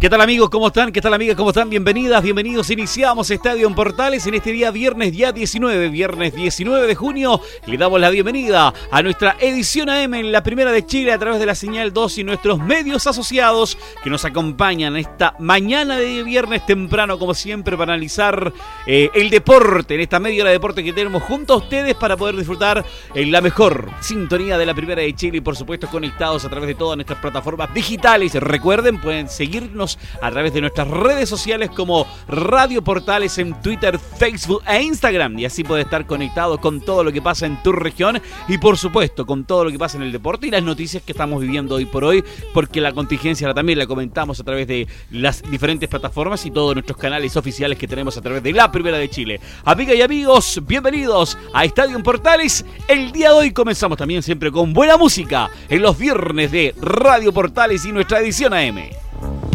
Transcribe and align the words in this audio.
¿Qué 0.00 0.08
tal 0.08 0.20
amigos? 0.20 0.48
¿Cómo 0.48 0.68
están? 0.68 0.92
¿Qué 0.92 1.00
tal 1.00 1.12
amigas? 1.12 1.34
¿Cómo 1.34 1.50
están? 1.50 1.68
Bienvenidas, 1.68 2.22
bienvenidos. 2.22 2.70
Iniciamos 2.70 3.32
Estadio 3.32 3.66
en 3.66 3.74
Portales 3.74 4.24
en 4.28 4.34
este 4.34 4.52
día 4.52 4.70
viernes, 4.70 5.10
día 5.10 5.32
19, 5.32 5.88
viernes 5.88 6.36
19 6.36 6.86
de 6.86 6.94
junio. 6.94 7.40
Le 7.66 7.76
damos 7.76 8.00
la 8.00 8.08
bienvenida 8.10 8.72
a 8.92 9.02
nuestra 9.02 9.36
edición 9.40 9.90
AM 9.90 10.14
en 10.14 10.30
la 10.30 10.44
primera 10.44 10.70
de 10.70 10.86
Chile 10.86 11.12
a 11.12 11.18
través 11.18 11.40
de 11.40 11.46
la 11.46 11.56
señal 11.56 11.92
2 11.92 12.18
y 12.18 12.22
nuestros 12.22 12.60
medios 12.60 13.08
asociados 13.08 13.76
que 14.04 14.08
nos 14.08 14.24
acompañan 14.24 14.96
esta 14.96 15.34
mañana 15.40 15.96
de 15.96 16.22
viernes 16.22 16.64
temprano, 16.64 17.18
como 17.18 17.34
siempre, 17.34 17.76
para 17.76 17.94
analizar 17.94 18.52
eh, 18.86 19.10
el 19.14 19.30
deporte, 19.30 19.96
en 19.96 20.02
esta 20.02 20.20
media 20.20 20.44
hora 20.44 20.50
de 20.50 20.58
deporte 20.58 20.84
que 20.84 20.92
tenemos 20.92 21.24
junto 21.24 21.54
a 21.54 21.56
ustedes 21.56 21.96
para 21.96 22.16
poder 22.16 22.36
disfrutar 22.36 22.84
en 23.16 23.32
la 23.32 23.40
mejor 23.40 23.90
sintonía 23.98 24.58
de 24.58 24.66
la 24.66 24.74
primera 24.74 25.02
de 25.02 25.12
Chile 25.16 25.38
y 25.38 25.40
por 25.40 25.56
supuesto 25.56 25.88
conectados 25.88 26.44
a 26.44 26.48
través 26.48 26.68
de 26.68 26.76
todas 26.76 26.96
nuestras 26.96 27.18
plataformas 27.18 27.74
digitales. 27.74 28.32
Recuerden, 28.34 29.00
pueden 29.00 29.28
seguirnos 29.28 29.87
a 30.20 30.30
través 30.30 30.52
de 30.52 30.60
nuestras 30.60 30.88
redes 30.88 31.28
sociales 31.28 31.70
como 31.70 32.06
Radio 32.28 32.82
Portales 32.82 33.38
en 33.38 33.54
Twitter, 33.62 33.98
Facebook 33.98 34.62
e 34.66 34.82
Instagram. 34.82 35.38
Y 35.38 35.44
así 35.44 35.64
puedes 35.64 35.84
estar 35.84 36.06
conectado 36.06 36.58
con 36.58 36.80
todo 36.80 37.04
lo 37.04 37.12
que 37.12 37.22
pasa 37.22 37.46
en 37.46 37.62
tu 37.62 37.72
región 37.72 38.20
y 38.48 38.58
por 38.58 38.76
supuesto 38.76 39.24
con 39.24 39.44
todo 39.44 39.64
lo 39.64 39.70
que 39.70 39.78
pasa 39.78 39.96
en 39.96 40.02
el 40.02 40.12
deporte 40.12 40.48
y 40.48 40.50
las 40.50 40.62
noticias 40.62 41.02
que 41.02 41.12
estamos 41.12 41.40
viviendo 41.40 41.76
hoy 41.76 41.86
por 41.86 42.04
hoy, 42.04 42.24
porque 42.52 42.80
la 42.80 42.92
contingencia 42.92 43.52
también 43.54 43.78
la 43.78 43.86
comentamos 43.86 44.40
a 44.40 44.44
través 44.44 44.66
de 44.66 44.86
las 45.10 45.42
diferentes 45.42 45.88
plataformas 45.88 46.44
y 46.46 46.50
todos 46.50 46.74
nuestros 46.74 46.98
canales 46.98 47.36
oficiales 47.36 47.78
que 47.78 47.88
tenemos 47.88 48.16
a 48.16 48.20
través 48.20 48.42
de 48.42 48.52
la 48.52 48.70
Primera 48.70 48.98
de 48.98 49.08
Chile. 49.08 49.40
Amigas 49.64 49.96
y 49.96 50.02
amigos, 50.02 50.60
bienvenidos 50.66 51.38
a 51.52 51.64
Estadio 51.64 52.02
Portales. 52.02 52.64
El 52.88 53.12
día 53.12 53.30
de 53.30 53.34
hoy 53.34 53.50
comenzamos 53.52 53.98
también 53.98 54.22
siempre 54.22 54.50
con 54.50 54.72
buena 54.72 54.96
música 54.96 55.50
en 55.68 55.82
los 55.82 55.98
viernes 55.98 56.50
de 56.50 56.74
Radio 56.80 57.32
Portales 57.32 57.84
y 57.84 57.92
nuestra 57.92 58.20
edición 58.20 58.54
AM. 58.54 59.47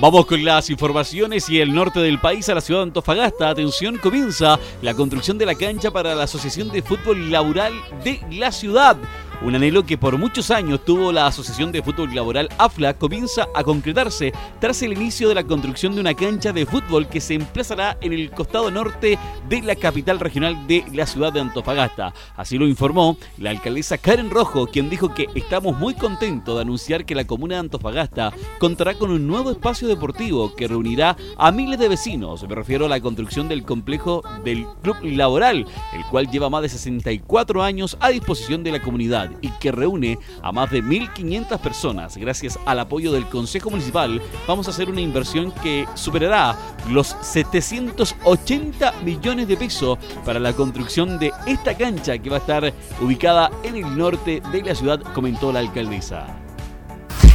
Vamos 0.00 0.26
con 0.26 0.44
las 0.44 0.70
informaciones 0.70 1.50
y 1.50 1.60
el 1.60 1.74
norte 1.74 1.98
del 1.98 2.20
país 2.20 2.48
a 2.48 2.54
la 2.54 2.60
ciudad 2.60 2.80
de 2.80 2.84
Antofagasta. 2.84 3.50
Atención, 3.50 3.98
comienza 3.98 4.58
la 4.80 4.94
construcción 4.94 5.38
de 5.38 5.46
la 5.46 5.56
cancha 5.56 5.90
para 5.90 6.14
la 6.14 6.22
Asociación 6.22 6.70
de 6.70 6.82
Fútbol 6.82 7.32
Laboral 7.32 7.72
de 8.04 8.20
la 8.30 8.52
ciudad. 8.52 8.96
Un 9.40 9.54
anhelo 9.54 9.86
que 9.86 9.96
por 9.96 10.18
muchos 10.18 10.50
años 10.50 10.84
tuvo 10.84 11.12
la 11.12 11.28
Asociación 11.28 11.70
de 11.70 11.80
Fútbol 11.80 12.12
Laboral 12.12 12.48
AFLA 12.58 12.94
comienza 12.94 13.46
a 13.54 13.62
concretarse 13.62 14.32
tras 14.60 14.82
el 14.82 14.92
inicio 14.94 15.28
de 15.28 15.36
la 15.36 15.44
construcción 15.44 15.94
de 15.94 16.00
una 16.00 16.12
cancha 16.14 16.52
de 16.52 16.66
fútbol 16.66 17.08
que 17.08 17.20
se 17.20 17.34
emplazará 17.34 17.96
en 18.00 18.12
el 18.12 18.32
costado 18.32 18.68
norte 18.72 19.16
de 19.48 19.62
la 19.62 19.76
capital 19.76 20.18
regional 20.18 20.66
de 20.66 20.84
la 20.92 21.06
ciudad 21.06 21.32
de 21.32 21.38
Antofagasta. 21.38 22.12
Así 22.36 22.58
lo 22.58 22.66
informó 22.66 23.16
la 23.38 23.50
alcaldesa 23.50 23.96
Karen 23.96 24.28
Rojo, 24.28 24.66
quien 24.66 24.90
dijo 24.90 25.14
que 25.14 25.28
estamos 25.36 25.78
muy 25.78 25.94
contentos 25.94 26.56
de 26.56 26.62
anunciar 26.62 27.04
que 27.04 27.14
la 27.14 27.24
comuna 27.24 27.54
de 27.54 27.60
Antofagasta 27.60 28.32
contará 28.58 28.94
con 28.94 29.12
un 29.12 29.28
nuevo 29.28 29.52
espacio 29.52 29.86
deportivo 29.86 30.56
que 30.56 30.66
reunirá 30.66 31.16
a 31.36 31.52
miles 31.52 31.78
de 31.78 31.88
vecinos. 31.88 32.42
Me 32.48 32.56
refiero 32.56 32.86
a 32.86 32.88
la 32.88 33.00
construcción 33.00 33.48
del 33.48 33.62
complejo 33.62 34.24
del 34.42 34.66
Club 34.82 34.96
Laboral, 35.04 35.64
el 35.94 36.04
cual 36.10 36.28
lleva 36.28 36.50
más 36.50 36.62
de 36.62 36.70
64 36.70 37.62
años 37.62 37.96
a 38.00 38.08
disposición 38.08 38.64
de 38.64 38.72
la 38.72 38.82
comunidad 38.82 39.27
y 39.40 39.50
que 39.58 39.72
reúne 39.72 40.18
a 40.42 40.52
más 40.52 40.70
de 40.70 40.82
1.500 40.82 41.58
personas. 41.58 42.16
Gracias 42.16 42.58
al 42.64 42.80
apoyo 42.80 43.12
del 43.12 43.26
Consejo 43.26 43.70
Municipal, 43.70 44.20
vamos 44.46 44.66
a 44.66 44.70
hacer 44.70 44.88
una 44.88 45.00
inversión 45.00 45.52
que 45.62 45.86
superará 45.94 46.56
los 46.90 47.16
780 47.20 48.92
millones 49.04 49.48
de 49.48 49.56
pesos 49.56 49.98
para 50.24 50.38
la 50.38 50.52
construcción 50.52 51.18
de 51.18 51.32
esta 51.46 51.76
cancha 51.76 52.18
que 52.18 52.30
va 52.30 52.36
a 52.36 52.40
estar 52.40 52.72
ubicada 53.00 53.50
en 53.62 53.76
el 53.76 53.96
norte 53.96 54.42
de 54.52 54.62
la 54.62 54.74
ciudad, 54.74 55.00
comentó 55.14 55.52
la 55.52 55.60
alcaldesa. 55.60 56.37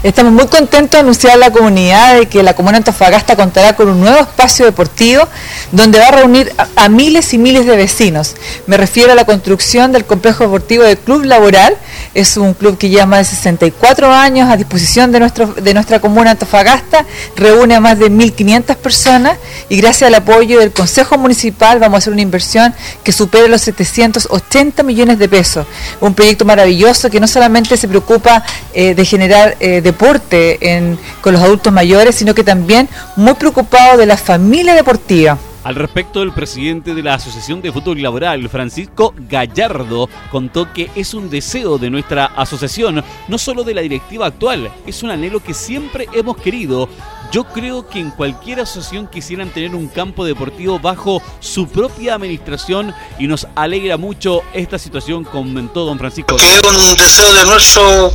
Estamos 0.03 0.33
muy 0.33 0.47
contentos 0.47 0.91
de 0.91 0.99
anunciar 0.99 1.35
a 1.35 1.37
la 1.37 1.51
comunidad 1.51 2.19
de 2.19 2.25
que 2.25 2.43
la 2.43 2.53
Comuna 2.53 2.75
Antofagasta 2.75 3.37
contará 3.37 3.73
con 3.73 3.87
un 3.87 4.01
nuevo 4.01 4.19
espacio 4.19 4.65
deportivo 4.65 5.25
donde 5.71 5.97
va 5.97 6.09
a 6.09 6.11
reunir 6.11 6.51
a, 6.75 6.89
miles 6.89 7.33
y 7.33 7.37
miles 7.37 7.65
de 7.65 7.77
vecinos. 7.77 8.35
Me 8.67 8.75
refiero 8.75 9.13
a 9.13 9.15
la 9.15 9.23
construcción 9.23 9.93
del 9.93 10.03
complejo 10.03 10.43
deportivo 10.43 10.83
del 10.83 10.97
Club 10.97 11.23
Laboral. 11.23 11.77
Es 12.13 12.35
un 12.35 12.53
club 12.53 12.77
que 12.77 12.89
lleva 12.89 13.05
más 13.05 13.19
de 13.19 13.35
64 13.37 14.11
años 14.11 14.49
a 14.49 14.57
disposición 14.57 15.13
de, 15.13 15.21
nuestro, 15.21 15.47
de 15.47 15.73
nuestra 15.73 16.01
Comuna 16.01 16.31
Antofagasta, 16.31 17.05
reúne 17.37 17.75
a 17.75 17.79
más 17.79 17.97
de 17.97 18.11
1.500 18.11 18.75
personas 18.75 19.37
y 19.69 19.77
gracias 19.77 20.09
al 20.09 20.15
apoyo 20.15 20.59
del 20.59 20.73
Consejo 20.73 21.17
Municipal 21.17 21.79
vamos 21.79 21.95
a 21.95 21.97
hacer 21.99 22.11
una 22.11 22.21
inversión 22.21 22.75
que 23.05 23.13
supere 23.13 23.47
los 23.47 23.61
780 23.61 24.83
millones 24.83 25.17
de 25.17 25.29
pesos. 25.29 25.65
Un 26.01 26.13
proyecto 26.13 26.43
maravilloso 26.43 27.09
que 27.09 27.21
no 27.21 27.27
solamente 27.27 27.77
se 27.77 27.87
preocupa 27.87 28.43
eh, 28.73 28.93
de 28.93 29.05
generar 29.05 29.55
eh, 29.61 29.79
deporte 29.93 30.97
con 31.21 31.33
los 31.33 31.41
adultos 31.41 31.71
mayores, 31.71 32.15
sino 32.15 32.33
que 32.33 32.43
también 32.43 32.89
muy 33.15 33.35
preocupado 33.35 33.97
de 33.97 34.05
la 34.05 34.17
familia 34.17 34.73
deportiva. 34.73 35.37
Al 35.63 35.75
respecto, 35.75 36.21
el 36.21 36.33
presidente 36.33 36.93
de 36.93 37.01
la 37.01 37.13
Asociación 37.13 37.61
de 37.61 37.71
Fútbol 37.71 38.01
Laboral, 38.01 38.49
Francisco 38.49 39.13
Gallardo, 39.29 40.09
contó 40.29 40.73
que 40.73 40.91
es 40.93 41.13
un 41.13 41.29
deseo 41.29 41.77
de 41.77 41.89
nuestra 41.89 42.25
asociación, 42.25 43.01
no 43.29 43.37
solo 43.37 43.63
de 43.63 43.73
la 43.73 43.79
directiva 43.79 44.25
actual, 44.25 44.69
es 44.85 45.03
un 45.03 45.11
anhelo 45.11 45.41
que 45.41 45.53
siempre 45.53 46.09
hemos 46.11 46.35
querido. 46.35 46.89
Yo 47.31 47.45
creo 47.45 47.87
que 47.87 47.99
en 47.99 48.11
cualquier 48.11 48.59
asociación 48.59 49.07
quisieran 49.07 49.51
tener 49.51 49.73
un 49.73 49.87
campo 49.87 50.25
deportivo 50.25 50.79
bajo 50.79 51.21
su 51.39 51.67
propia 51.69 52.15
administración 52.15 52.93
y 53.17 53.27
nos 53.27 53.47
alegra 53.55 53.95
mucho 53.95 54.41
esta 54.53 54.77
situación, 54.77 55.23
comentó 55.23 55.85
don 55.85 55.97
Francisco. 55.97 56.35
Que 56.35 56.55
es 56.55 56.61
un 56.61 56.95
deseo 56.97 57.33
de 57.33 57.45
nuestro 57.45 58.11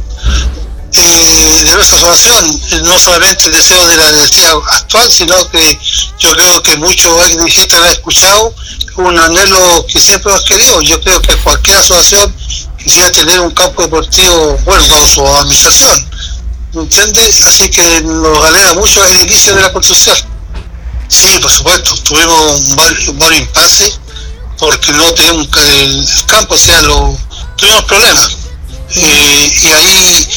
eh, 0.94 1.62
de 1.65 1.75
nuestra 1.75 1.99
asociación, 1.99 2.84
no 2.84 2.99
solamente 2.99 3.47
el 3.47 3.53
deseo 3.53 3.87
de 3.87 3.97
la 3.97 4.10
directiva 4.10 4.60
actual, 4.72 5.10
sino 5.10 5.50
que 5.50 5.78
yo 6.19 6.34
creo 6.34 6.62
que 6.62 6.76
muchos 6.78 7.37
dirigentes 7.37 7.78
han 7.78 7.87
escuchado 7.87 8.54
un 8.97 9.19
anhelo 9.19 9.87
que 9.87 10.00
siempre 10.00 10.32
hemos 10.32 10.44
querido. 10.44 10.81
Yo 10.82 11.00
creo 11.00 11.21
que 11.21 11.37
cualquier 11.37 11.78
asociación 11.78 12.34
quisiera 12.82 13.10
tener 13.12 13.41
un 13.41 13.50
campo 13.50 13.82
deportivo 13.82 14.59
bueno 14.65 14.87
con 14.88 15.09
su 15.09 15.27
administración. 15.27 16.09
¿Entiendes? 16.75 17.43
Así 17.43 17.69
que 17.71 18.03
nos 18.03 18.44
alegra 18.44 18.75
mucho 18.75 19.04
el 19.04 19.21
inicio 19.22 19.54
de 19.54 19.62
la 19.62 19.72
construcción. 19.72 20.16
Sí, 21.09 21.38
por 21.41 21.50
supuesto, 21.50 21.94
tuvimos 22.03 22.60
un 23.06 23.19
buen, 23.19 23.34
impasse 23.34 23.93
porque 24.59 24.93
no 24.93 25.12
teníamos 25.15 25.48
el 25.56 26.09
campo, 26.27 26.54
o 26.54 26.59
sea, 26.59 26.82
lo, 26.82 27.16
tuvimos 27.56 27.84
problemas 27.84 28.38
eh, 28.94 29.53
y 29.62 29.66
ahí 29.69 30.28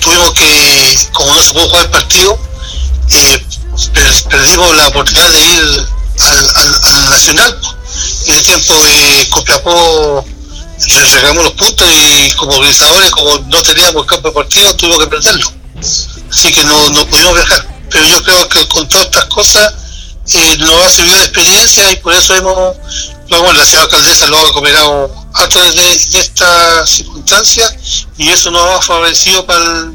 tuvimos 0.00 0.32
que, 0.34 0.98
como 1.12 1.34
no 1.34 1.42
se 1.42 1.52
pudo 1.52 1.68
jugar 1.68 1.84
el 1.84 1.90
partido, 1.90 2.38
eh, 3.10 3.46
perdimos 4.28 4.76
la 4.76 4.88
oportunidad 4.88 5.30
de 5.30 5.40
ir 5.40 5.86
al, 6.18 7.10
Nacional. 7.10 7.58
En 8.26 8.34
el 8.34 8.42
tiempo 8.42 8.74
de 8.74 9.28
Copiapó 9.30 10.24
regamos 11.12 11.44
los 11.44 11.52
puntos 11.52 11.88
y 11.90 12.30
como 12.32 12.52
organizadores, 12.52 13.10
como 13.10 13.38
no 13.38 13.62
teníamos 13.62 14.06
campo 14.06 14.28
deportivo, 14.28 14.74
tuvimos 14.74 14.98
que 15.00 15.06
perderlo. 15.08 15.52
Así 16.30 16.52
que 16.52 16.64
no, 16.64 16.90
no 16.90 17.06
pudimos 17.06 17.34
viajar. 17.34 17.66
Pero 17.90 18.06
yo 18.06 18.22
creo 18.22 18.48
que 18.48 18.68
con 18.68 18.88
todas 18.88 19.06
estas 19.06 19.26
cosas 19.26 19.74
eh, 20.34 20.56
nos 20.58 20.86
ha 20.86 20.90
servido 20.90 21.16
de 21.18 21.24
experiencia 21.24 21.90
y 21.90 21.96
por 21.96 22.14
eso 22.14 22.34
hemos, 22.34 22.76
bueno, 23.28 23.52
la 23.52 23.64
señora 23.64 23.84
alcaldesa 23.84 24.26
lo 24.28 24.38
ha 24.38 24.52
cooperado 24.52 25.21
a 25.34 25.48
través 25.48 25.74
de, 26.12 26.20
esta 26.20 26.86
circunstancia 26.86 27.64
y 28.18 28.28
eso 28.28 28.50
nos 28.50 28.62
ha 28.62 28.82
favorecido 28.82 29.44
para, 29.46 29.92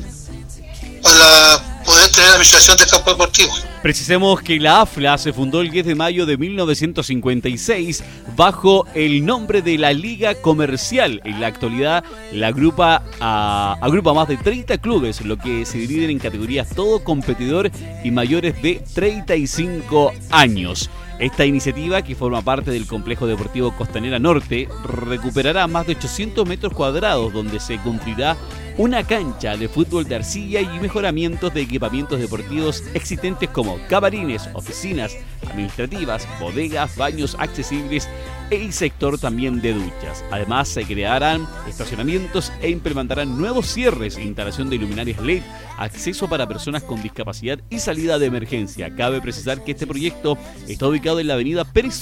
para 1.01 1.83
poder 1.85 2.11
tener 2.11 2.27
la 2.27 2.33
administración 2.33 2.77
del 2.77 2.87
campo 2.87 3.11
deportivo. 3.11 3.53
Precisemos 3.81 4.41
que 4.41 4.59
la 4.59 4.81
AFLA 4.81 5.17
se 5.17 5.31
fundó 5.31 5.61
el 5.61 5.69
10 5.71 5.85
de 5.85 5.95
mayo 5.95 6.25
de 6.25 6.35
1956 6.37 8.03
bajo 8.35 8.85
el 8.93 9.25
nombre 9.25 9.61
de 9.61 9.77
la 9.77 9.93
Liga 9.93 10.35
Comercial. 10.35 11.21
En 11.23 11.39
la 11.39 11.47
actualidad 11.47 12.03
la 12.33 12.47
agrupa 12.47 13.03
a, 13.21 13.77
agrupa 13.81 14.13
más 14.13 14.27
de 14.27 14.35
30 14.35 14.79
clubes, 14.79 15.21
lo 15.21 15.37
que 15.37 15.65
se 15.65 15.77
dividen 15.77 16.09
en 16.09 16.19
categorías 16.19 16.67
todo 16.75 17.03
competidor 17.03 17.71
y 18.03 18.11
mayores 18.11 18.61
de 18.61 18.83
35 18.93 20.11
años. 20.31 20.89
Esta 21.19 21.45
iniciativa, 21.45 22.03
que 22.03 22.13
forma 22.13 22.43
parte 22.43 22.69
del 22.69 22.85
complejo 22.85 23.25
deportivo 23.25 23.75
Costanera 23.75 24.19
Norte, 24.19 24.67
recuperará 24.83 25.65
más 25.65 25.87
de 25.87 25.93
800 25.93 26.47
metros 26.47 26.73
cuadrados 26.73 27.33
donde 27.33 27.59
se 27.59 27.79
cumplirá 27.79 28.37
una 28.77 29.03
cancha 29.03 29.57
de 29.57 29.67
fútbol 29.67 30.07
de 30.07 30.15
arcilla 30.15 30.61
y 30.61 30.79
mejoramientos 30.79 31.53
de 31.53 31.61
equipamientos 31.61 32.19
deportivos 32.19 32.83
existentes 32.93 33.49
como 33.49 33.79
cabarines, 33.87 34.47
oficinas 34.53 35.17
administrativas, 35.47 36.27
bodegas, 36.39 36.95
baños 36.95 37.35
accesibles 37.39 38.07
y 38.51 38.71
sector 38.71 39.19
también 39.19 39.61
de 39.61 39.73
duchas. 39.73 40.23
Además, 40.31 40.69
se 40.69 40.85
crearán 40.85 41.47
estacionamientos 41.67 42.51
e 42.61 42.69
implementarán 42.69 43.37
nuevos 43.37 43.67
cierres, 43.67 44.17
instalación 44.17 44.69
de 44.69 44.77
luminarias 44.77 45.19
LED, 45.21 45.41
acceso 45.77 46.29
para 46.29 46.47
personas 46.47 46.83
con 46.83 47.01
discapacidad 47.01 47.59
y 47.69 47.79
salida 47.79 48.19
de 48.19 48.27
emergencia. 48.27 48.95
Cabe 48.95 49.21
precisar 49.21 49.63
que 49.63 49.71
este 49.71 49.87
proyecto 49.87 50.37
está 50.67 50.87
ubicado 50.87 51.19
en 51.19 51.27
la 51.27 51.33
avenida 51.33 51.65
Pérez 51.65 52.01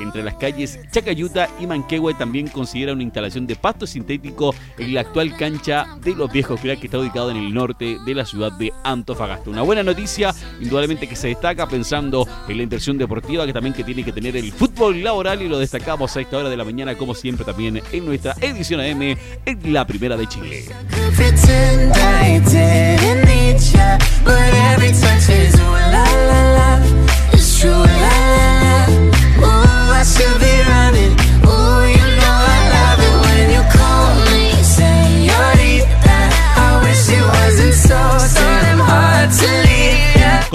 entre 0.00 0.22
las 0.22 0.34
calles 0.34 0.78
Chacayuta 0.90 1.48
y 1.60 1.66
Manquehue. 1.66 2.14
También 2.14 2.48
considera 2.48 2.92
una 2.92 3.02
instalación 3.02 3.46
de 3.46 3.56
pasto 3.56 3.86
sintético 3.86 4.54
en 4.78 4.94
la 4.94 5.02
actual 5.02 5.36
cancha 5.36 5.95
de 6.02 6.14
los 6.14 6.30
viejos 6.30 6.60
que 6.60 6.72
está 6.72 6.98
ubicado 6.98 7.30
en 7.30 7.36
el 7.36 7.54
norte 7.54 7.98
de 8.04 8.14
la 8.14 8.24
ciudad 8.24 8.52
de 8.52 8.72
Antofagasta. 8.84 9.50
Una 9.50 9.62
buena 9.62 9.82
noticia, 9.82 10.34
indudablemente 10.60 11.08
que 11.08 11.16
se 11.16 11.28
destaca 11.28 11.68
pensando 11.68 12.26
en 12.48 12.56
la 12.56 12.62
inversión 12.62 12.98
deportiva 12.98 13.46
que 13.46 13.52
también 13.52 13.74
que 13.74 13.84
tiene 13.84 14.04
que 14.04 14.12
tener 14.12 14.36
el 14.36 14.52
fútbol 14.52 15.02
laboral 15.02 15.42
y 15.42 15.48
lo 15.48 15.58
destacamos 15.58 16.16
a 16.16 16.20
esta 16.20 16.38
hora 16.38 16.48
de 16.48 16.56
la 16.56 16.64
mañana 16.64 16.96
como 16.96 17.14
siempre 17.14 17.44
también 17.44 17.82
en 17.92 18.04
nuestra 18.04 18.34
edición 18.40 18.80
AM 18.80 19.16
en 19.44 19.72
la 19.72 19.86
primera 19.86 20.16
de 20.16 20.26
Chile. 20.26 20.64
so, 37.76 38.18
so 38.18 38.40
damn 38.40 38.78
hard 38.78 39.30
to 39.30 39.65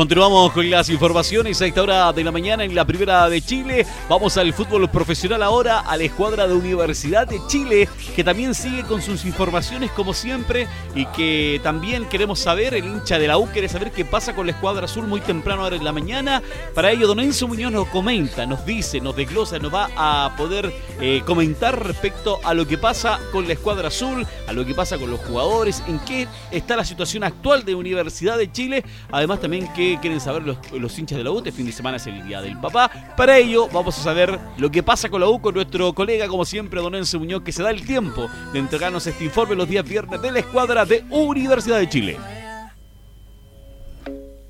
Continuamos 0.02 0.52
con 0.54 0.68
las 0.68 0.90
informaciones 0.90 1.62
a 1.62 1.68
esta 1.68 1.84
hora 1.84 2.12
de 2.12 2.24
la 2.24 2.32
mañana 2.32 2.64
en 2.64 2.74
la 2.74 2.86
primera 2.86 3.30
de 3.30 3.40
Chile. 3.40 3.86
Vamos 4.10 4.36
al 4.36 4.52
fútbol 4.52 4.90
profesional 4.90 5.44
ahora, 5.44 5.82
a 5.82 5.96
la 5.96 6.06
escuadra 6.06 6.48
de 6.48 6.56
Universidad 6.56 7.28
de 7.28 7.40
Chile, 7.46 7.88
que 8.16 8.24
también 8.24 8.56
sigue 8.56 8.82
con 8.82 9.00
sus 9.00 9.26
informaciones 9.26 9.92
como 9.92 10.16
siempre 10.16 10.68
y 10.96 11.06
que 11.06 11.62
también 11.62 12.10
queremos 12.10 12.40
saber, 12.40 12.74
el 12.74 12.86
hincha 12.86 13.20
de 13.20 13.28
la 13.28 13.38
U 13.38 13.46
quiere 13.52 13.70
saber 13.70 13.92
qué 13.92 14.04
pasa 14.04 14.34
con 14.34 14.48
la 14.48 14.54
escuadra 14.54 14.86
azul 14.86 15.06
muy 15.06 15.22
temprano 15.22 15.62
ahora 15.62 15.76
en 15.76 15.84
la 15.84 15.92
mañana. 15.92 16.42
Para 16.74 16.90
ello, 16.90 17.06
don 17.06 17.20
Enzo 17.20 17.48
Muñoz 17.48 17.72
nos 17.72 17.88
comenta, 17.90 18.48
nos 18.48 18.66
dice, 18.66 19.00
nos 19.02 19.16
desglosa, 19.16 19.60
nos 19.60 19.72
va 19.72 19.88
a 19.96 20.36
poder 20.36 20.74
eh, 21.00 21.22
comentar 21.28 21.86
respecto 21.86 22.40
a 22.44 22.56
lo 22.56 22.68
que 22.68 22.80
pasa 22.80 23.20
con 23.32 23.46
la 23.46 23.54
escuadra 23.54 23.90
azul, 23.90 24.26
a 24.48 24.54
lo 24.54 24.66
que 24.66 24.74
pasa 24.74 24.98
con 24.98 25.12
los 25.12 25.20
jugadores, 25.20 25.84
en 25.88 26.00
qué 26.00 26.28
está 26.50 26.76
la 26.76 26.86
situación 26.86 27.24
actual 27.24 27.64
de 27.66 27.76
Universidad 27.76 28.40
de 28.40 28.52
Chile, 28.52 28.84
además 29.12 29.40
también 29.40 29.72
que 29.74 29.91
quieren 30.00 30.20
saber 30.20 30.44
los, 30.44 31.00
hinchas 31.00 31.18
de 31.18 31.24
la 31.24 31.32
U. 31.32 31.40
Este 31.40 31.52
fin 31.52 31.66
de 31.66 31.72
semana 31.72 31.98
es 31.98 32.08
el 32.08 32.26
día 32.26 32.42
del 32.42 32.60
papá. 32.60 32.90
Para 33.18 33.38
ello, 33.38 33.68
vamos 33.72 33.98
a 33.98 34.04
saber 34.04 34.40
lo 34.58 34.72
que 34.72 34.84
pasa 34.84 35.10
con 35.10 35.22
la 35.22 35.28
U 35.28 35.42
con 35.42 35.56
nuestro 35.56 35.94
colega, 35.94 36.28
como 36.28 36.46
siempre, 36.46 36.82
Don 36.82 36.96
Enzo 36.96 37.20
Muñoz, 37.20 37.44
que 37.44 37.52
se 37.52 37.64
da 37.64 37.72
el 37.72 37.86
tiempo 37.86 38.30
de 38.54 38.60
entregarnos 38.60 39.06
este 39.08 39.24
informe 39.24 39.56
los 39.56 39.68
días 39.68 39.88
viernes 39.88 40.22
de 40.22 40.32
la 40.32 40.40
escuadra 40.40 40.86
de 40.86 41.04
Universidad 41.10 41.80
de 41.80 41.90
Chile. 41.90 42.18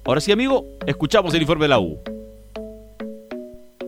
Ahora 0.03 0.19
sí, 0.19 0.31
amigo, 0.31 0.65
escuchamos 0.85 1.33
el 1.33 1.41
informe 1.41 1.65
de 1.65 1.69
la 1.69 1.79
U. 1.79 1.99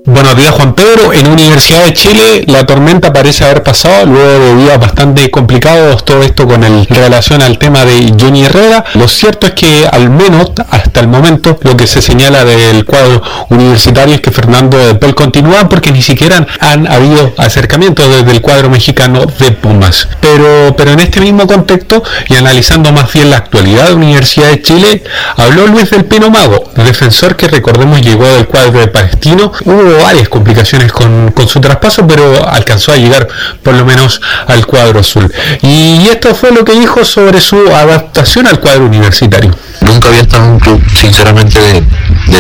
Buenos 0.06 0.36
días 0.36 0.52
Juan 0.52 0.76
Pedro, 0.76 1.14
en 1.14 1.28
Universidad 1.28 1.86
de 1.86 1.94
Chile 1.94 2.44
la 2.48 2.66
tormenta 2.66 3.14
parece 3.14 3.46
haber 3.46 3.64
pasado 3.64 4.06
luego 4.06 4.44
de 4.44 4.56
días 4.58 4.78
bastante 4.78 5.32
complicados, 5.32 6.04
todo 6.04 6.24
esto 6.24 6.46
con 6.46 6.62
el 6.66 6.86
relación 6.88 7.42
al 7.42 7.58
tema 7.58 7.86
de 7.86 8.14
Johnny 8.20 8.44
Herrera. 8.44 8.84
Lo 8.96 9.08
cierto 9.08 9.48
es 9.48 9.54
que 9.54 9.88
al 9.90 10.10
menos 10.10 10.52
hasta 10.70 11.00
el 11.00 11.08
momento 11.08 11.58
lo 11.62 11.78
que 11.78 11.88
se 11.88 12.02
señala 12.02 12.44
del 12.44 12.84
cuadro 12.84 13.22
universitario 13.48 14.16
es 14.16 14.20
que 14.20 14.32
Fernando 14.32 14.78
de 14.78 14.96
Paul 14.96 15.16
continúa 15.16 15.70
porque 15.70 15.94
ni 15.94 16.02
siquiera 16.02 16.46
han, 16.60 16.86
habido 16.86 17.34
acercamientos 17.38 18.06
desde 18.10 18.32
el 18.32 18.42
cuadro 18.42 18.70
mexicano 18.70 19.22
de 19.40 19.52
Pumas. 19.52 20.10
Pero, 20.20 20.76
pero 20.76 20.92
en 20.92 21.00
este 21.00 21.22
mismo 21.22 21.48
contexto 21.48 22.04
y 22.28 22.36
analizando 22.36 22.92
más 22.92 23.14
bien 23.14 23.30
la 23.30 23.38
actualidad 23.38 23.88
de 23.88 23.94
Universidad 23.94 24.50
de 24.50 24.62
Chile, 24.62 25.04
habló 25.38 25.66
Luis 25.68 25.92
del 25.92 26.04
Pino 26.04 26.30
Mago, 26.30 26.72
defensor 26.76 27.38
que 27.38 27.48
recordemos 27.48 28.02
llegó 28.02 28.26
del 28.26 28.48
cuadro 28.48 28.82
de 28.82 28.88
Palestino. 28.90 29.54
Varias 29.98 30.30
complicaciones 30.30 30.92
con, 30.92 31.34
su 31.48 31.60
traspaso, 31.60 32.08
pero 32.08 32.48
alcanzó 32.48 32.94
a 32.94 32.98
llegar 32.98 33.28
por 33.62 33.76
lo 33.76 33.86
menos 33.86 34.22
al 34.48 34.66
cuadro 34.66 35.00
azul. 35.00 35.32
Y 35.62 36.08
esto 36.10 36.34
fue 36.34 36.52
lo 36.52 36.64
que 36.64 36.74
dijo 36.74 37.04
sobre 37.04 37.42
su 37.42 37.58
adaptación 37.68 38.48
al 38.48 38.60
cuadro 38.60 38.86
universitario. 38.86 39.52
Nunca 39.82 40.08
había 40.08 40.22
estado 40.22 40.46
en 40.46 40.52
un 40.52 40.60
club, 40.60 40.82
sinceramente, 40.96 41.60
de, 41.60 41.84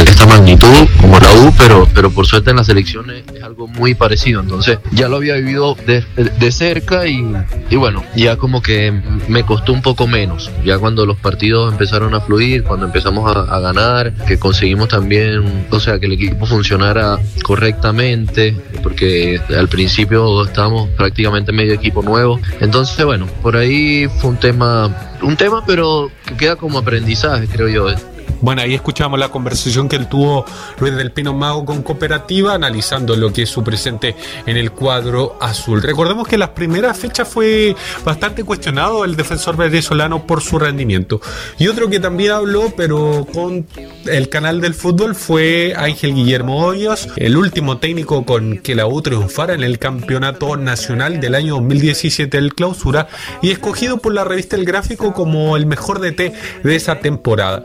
esta 0.10 0.26
magnitud 0.26 0.88
como 1.02 1.20
la 1.20 1.32
U, 1.34 1.54
pero, 1.58 1.88
pero 1.94 2.10
por 2.12 2.26
suerte 2.26 2.52
en 2.52 2.56
las 2.56 2.70
elecciones 2.70 3.24
es 3.36 3.44
algo 3.44 3.68
muy 3.68 3.96
parecido. 3.96 4.40
Entonces 4.40 4.80
ya 4.92 5.10
lo 5.10 5.18
había 5.18 5.36
vivido 5.36 5.76
de, 5.86 6.52
cerca 6.52 7.06
y, 7.08 7.26
y, 7.70 7.76
bueno, 7.76 8.04
ya 8.16 8.38
como 8.38 8.62
que 8.62 8.94
me 9.28 9.44
costó 9.44 9.74
un 9.74 9.82
poco 9.82 10.08
menos. 10.08 10.52
Ya 10.64 10.78
cuando 10.78 11.06
los 11.06 11.18
partidos 11.18 11.72
empezaron 11.72 12.16
a 12.16 12.22
fluir, 12.22 12.64
cuando 12.64 12.86
empezamos 12.86 13.36
a, 13.36 13.42
a 13.42 13.60
ganar, 13.60 14.14
que 14.26 14.38
conseguimos 14.40 14.88
también, 14.88 15.68
o 15.70 15.80
sea, 15.80 16.00
que 16.00 16.06
el 16.06 16.14
equipo 16.14 16.46
funcionara 16.46 17.20
correctamente, 17.44 18.56
porque 18.82 19.40
al 19.56 19.68
principio 19.68 20.44
estábamos 20.44 20.90
prácticamente 20.90 21.52
medio 21.52 21.74
equipo 21.74 22.02
nuevo. 22.02 22.40
Entonces, 22.60 23.06
bueno, 23.06 23.28
por 23.42 23.56
ahí 23.56 24.08
fue 24.20 24.32
un 24.32 24.38
tema, 24.38 25.14
un 25.22 25.38
tema, 25.38 25.64
pero 25.66 26.10
que 26.26 26.36
queda 26.36 26.56
como 26.56 26.80
aprendizaje, 26.80 27.48
creo 27.48 27.68
yo. 27.68 28.13
Bueno, 28.42 28.62
ahí 28.62 28.74
escuchamos 28.74 29.20
la 29.20 29.30
conversación 29.30 29.88
que 29.88 29.96
él 29.96 30.08
tuvo 30.08 30.46
Luis 30.80 30.96
del 30.96 31.12
Pino 31.12 31.34
Mago 31.34 31.66
con 31.66 31.82
Cooperativa, 31.82 32.54
analizando 32.54 33.16
lo 33.16 33.32
que 33.32 33.44
es 33.44 33.50
su 33.50 33.64
presente 33.64 34.16
en 34.46 34.58
el 34.58 34.72
cuadro 34.72 35.38
azul. 35.40 35.82
Recordemos 35.82 36.28
que 36.28 36.38
las 36.38 36.50
primeras 36.50 36.98
fechas 36.98 37.28
fue 37.28 37.76
bastante 38.04 38.44
cuestionado 38.44 39.06
el 39.06 39.16
defensor 39.16 39.56
venezolano 39.56 40.28
por 40.28 40.42
su 40.42 40.60
rendimiento. 40.60 41.22
Y 41.58 41.68
otro 41.68 41.90
que 41.90 42.00
también 42.00 42.32
habló, 42.32 42.74
pero 42.76 43.26
con 43.34 43.66
el 44.06 44.30
canal 44.30 44.62
del 44.62 44.74
fútbol, 44.74 45.16
fue 45.16 45.74
Ángel 45.78 46.14
Guillermo 46.14 46.66
Hoyos, 46.66 47.08
el 47.16 47.38
último 47.38 47.78
técnico 47.78 48.26
con 48.26 48.58
que 48.58 48.76
la 48.76 48.88
U 48.88 49.02
triunfara 49.02 49.54
en 49.54 49.64
el 49.64 49.80
campeonato 49.80 50.58
nacional 50.58 51.20
del 51.20 51.36
año 51.36 51.56
2017 51.56 52.38
del 52.38 52.54
clausura 52.54 53.08
y 53.42 53.52
escogido 53.52 53.98
por 53.98 54.14
la 54.14 54.24
revista 54.24 54.56
El 54.56 54.66
Gráfico 54.66 55.14
como 55.14 55.56
el 55.56 55.66
mejor 55.66 56.00
DT 56.00 56.34
de 56.64 56.76
esa 56.76 57.00
temporada. 57.00 57.64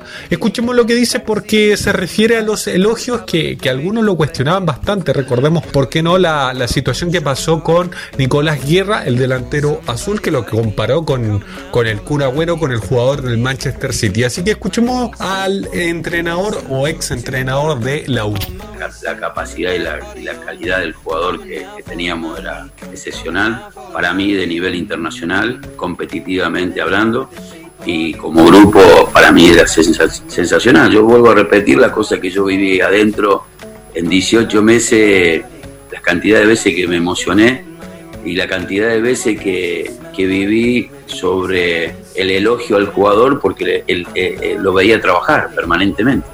Escuchemos 0.48 0.74
lo 0.74 0.86
que 0.86 0.94
dice 0.94 1.20
porque 1.20 1.76
se 1.76 1.92
refiere 1.92 2.38
a 2.38 2.40
los 2.40 2.66
elogios 2.68 3.24
que, 3.26 3.58
algunos 3.68 4.02
lo 4.02 4.16
cuestionaban 4.16 4.64
bastante. 4.64 5.12
Recordemos, 5.12 5.66
¿por 5.66 5.90
qué 5.90 6.02
no 6.02 6.16
la, 6.16 6.66
situación 6.68 7.12
que 7.12 7.20
pasó 7.20 7.62
con 7.62 7.90
Nicolás 8.16 8.66
Guerra, 8.66 9.04
el 9.04 9.18
delantero 9.18 9.82
azul, 9.86 10.22
que 10.22 10.30
lo 10.30 10.46
comparó 10.46 11.04
con, 11.04 11.44
con 11.70 11.86
el 11.86 12.00
cura 12.00 12.28
bueno, 12.28 12.58
con 12.58 12.72
el 12.72 12.78
jugador 12.78 13.20
del 13.20 13.36
Manchester 13.36 13.92
City? 13.92 14.24
Así 14.24 14.42
que 14.42 14.52
escuchemos 14.52 15.10
al 15.20 15.68
entrenador 15.74 16.62
o 16.70 16.88
ex 16.88 17.10
entrenador 17.10 17.78
de 17.80 18.04
la 18.06 18.24
U. 18.24 18.34
La, 18.78 19.18
capacidad 19.18 19.74
y 19.74 19.80
la, 19.80 20.40
calidad 20.46 20.78
del 20.78 20.94
jugador 20.94 21.42
que, 21.42 21.66
que 21.76 21.82
teníamos 21.82 22.38
era 22.38 22.70
excepcional. 22.90 23.66
Para 23.92 24.14
mí, 24.14 24.32
de 24.32 24.46
nivel 24.46 24.74
internacional, 24.76 25.60
competitivamente 25.76 26.80
hablando 26.80 27.28
y 27.84 28.12
como 28.14 28.44
grupo 28.44 29.10
para 29.12 29.32
mí 29.32 29.48
era 29.48 29.66
sensacional. 29.66 30.90
Yo 30.90 31.04
vuelvo 31.04 31.30
a 31.30 31.34
repetir 31.34 31.78
la 31.78 31.92
cosa 31.92 32.20
que 32.20 32.30
yo 32.30 32.44
viví 32.44 32.80
adentro 32.80 33.44
en 33.94 34.08
18 34.08 34.62
meses, 34.62 35.42
la 35.90 36.00
cantidad 36.00 36.40
de 36.40 36.46
veces 36.46 36.74
que 36.74 36.86
me 36.86 36.96
emocioné 36.96 37.64
y 38.24 38.34
la 38.34 38.46
cantidad 38.46 38.88
de 38.88 39.00
veces 39.00 39.40
que, 39.40 39.90
que 40.14 40.26
viví 40.26 40.90
sobre 41.06 41.94
el 42.14 42.30
elogio 42.30 42.76
al 42.76 42.86
jugador 42.86 43.40
porque 43.40 43.84
él, 43.86 44.06
lo 44.60 44.72
veía 44.72 45.00
trabajar 45.00 45.50
permanentemente. 45.54 46.26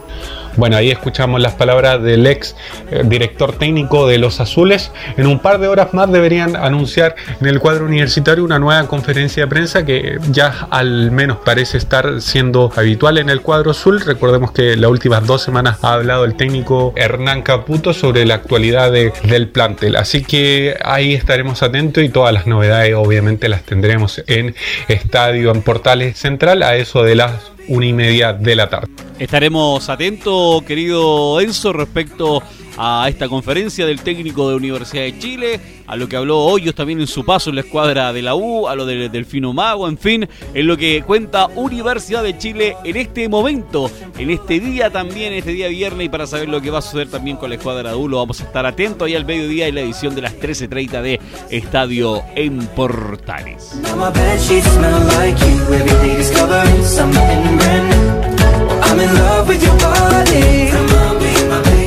Bueno, 0.57 0.77
ahí 0.77 0.91
escuchamos 0.91 1.41
las 1.41 1.55
palabras 1.55 2.01
del 2.01 2.27
ex 2.27 2.55
eh, 2.91 3.03
director 3.05 3.57
técnico 3.59 4.07
de 4.07 4.19
los 4.19 4.41
Azules. 4.41 4.93
En 5.17 5.27
un 5.27 5.41
par 5.41 5.59
de 5.59 5.67
horas 5.67 5.93
más 5.95 6.11
deberían 6.13 6.55
anunciar 6.55 7.17
en 7.41 7.47
el 7.49 7.59
cuadro 7.59 7.87
universitario 7.87 8.45
una 8.45 8.61
nueva 8.61 8.87
conferencia 8.87 9.45
de 9.45 9.49
prensa 9.49 9.85
que 9.85 10.19
ya 10.31 10.69
al 10.71 11.11
menos 11.11 11.39
parece 11.45 11.77
estar 11.79 12.21
siendo 12.21 12.73
habitual 12.77 13.19
en 13.19 13.31
el 13.31 13.41
cuadro 13.41 13.73
azul. 13.73 14.01
Recordemos 14.01 14.53
que 14.53 14.77
las 14.77 14.91
últimas 14.91 15.27
dos 15.27 15.43
semanas 15.43 15.79
ha 15.83 15.95
hablado 15.95 16.25
el 16.25 16.37
técnico 16.37 16.93
Hernán 16.95 17.43
Caputo 17.43 17.93
sobre 17.93 18.25
la 18.25 18.35
actualidad 18.35 18.93
del 18.93 19.49
plantel. 19.49 19.97
Así 19.97 20.23
que 20.23 20.77
ahí 20.85 21.15
estaremos 21.15 21.63
atentos 21.63 22.05
y 22.05 22.09
todas 22.11 22.33
las 22.33 22.47
novedades 22.47 22.95
obviamente 22.95 23.49
las 23.49 23.65
tendremos 23.65 24.23
en 24.29 24.55
Estadio 24.87 25.51
en 25.51 25.63
Portales 25.63 26.17
Central 26.17 26.63
a 26.63 26.77
eso 26.77 27.03
de 27.03 27.17
las 27.17 27.54
una 27.69 27.87
y 27.87 27.93
media 27.93 28.33
de 28.33 28.57
la 28.57 28.69
tarde. 28.69 28.89
Estaremos 29.19 29.89
atentos, 29.89 30.63
querido 30.65 31.41
Enzo, 31.41 31.73
respecto 31.73 32.43
a 32.77 33.07
esta 33.09 33.29
conferencia 33.29 33.87
del 33.87 34.01
técnico 34.01 34.49
de 34.49 34.57
Universidad 34.57 35.03
de 35.03 35.19
Chile, 35.19 35.61
a 35.87 35.97
lo 35.97 36.09
que 36.09 36.17
habló 36.17 36.41
Hoyos 36.41 36.75
también 36.75 37.01
en 37.01 37.07
su 37.07 37.25
paso 37.25 37.51
en 37.51 37.57
la 37.57 37.63
escuadra 37.63 38.13
de 38.13 38.23
la 38.23 38.35
U, 38.35 38.69
a 38.69 38.75
lo 38.75 38.87
del 38.87 39.11
Delfino 39.11 39.53
Mago, 39.53 39.89
en 39.89 39.99
fin, 39.99 40.29
en 40.55 40.67
lo 40.67 40.77
que 40.77 41.03
cuenta 41.03 41.47
Universidad 41.55 42.23
de 42.23 42.37
Chile 42.39 42.77
en 42.85 42.97
este 42.97 43.29
momento, 43.29 43.91
en 44.19 44.31
este 44.31 44.61
día 44.61 44.91
también, 44.91 45.33
este 45.33 45.53
día 45.53 45.69
viernes, 45.69 46.07
y 46.07 46.09
para 46.09 46.27
saber 46.27 46.49
lo 46.49 46.61
que 46.61 46.71
va 46.71 46.79
a 46.79 46.83
suceder 46.83 47.09
también 47.09 47.37
con 47.37 47.51
la 47.51 47.57
escuadra 47.57 47.91
de 47.91 47.97
U, 47.97 48.09
lo 48.09 48.19
vamos 48.19 48.41
a 48.41 48.45
estar 48.45 48.67
atentos 48.67 49.07
ahí 49.07 49.15
al 49.15 49.25
mediodía 49.25 49.67
en 49.69 49.75
la 49.75 49.81
edición 49.83 50.15
de 50.15 50.23
las 50.23 50.35
13.30 50.35 51.03
de 51.03 51.21
Estadio 51.51 52.23
en 52.35 52.67
Portales. 52.69 53.73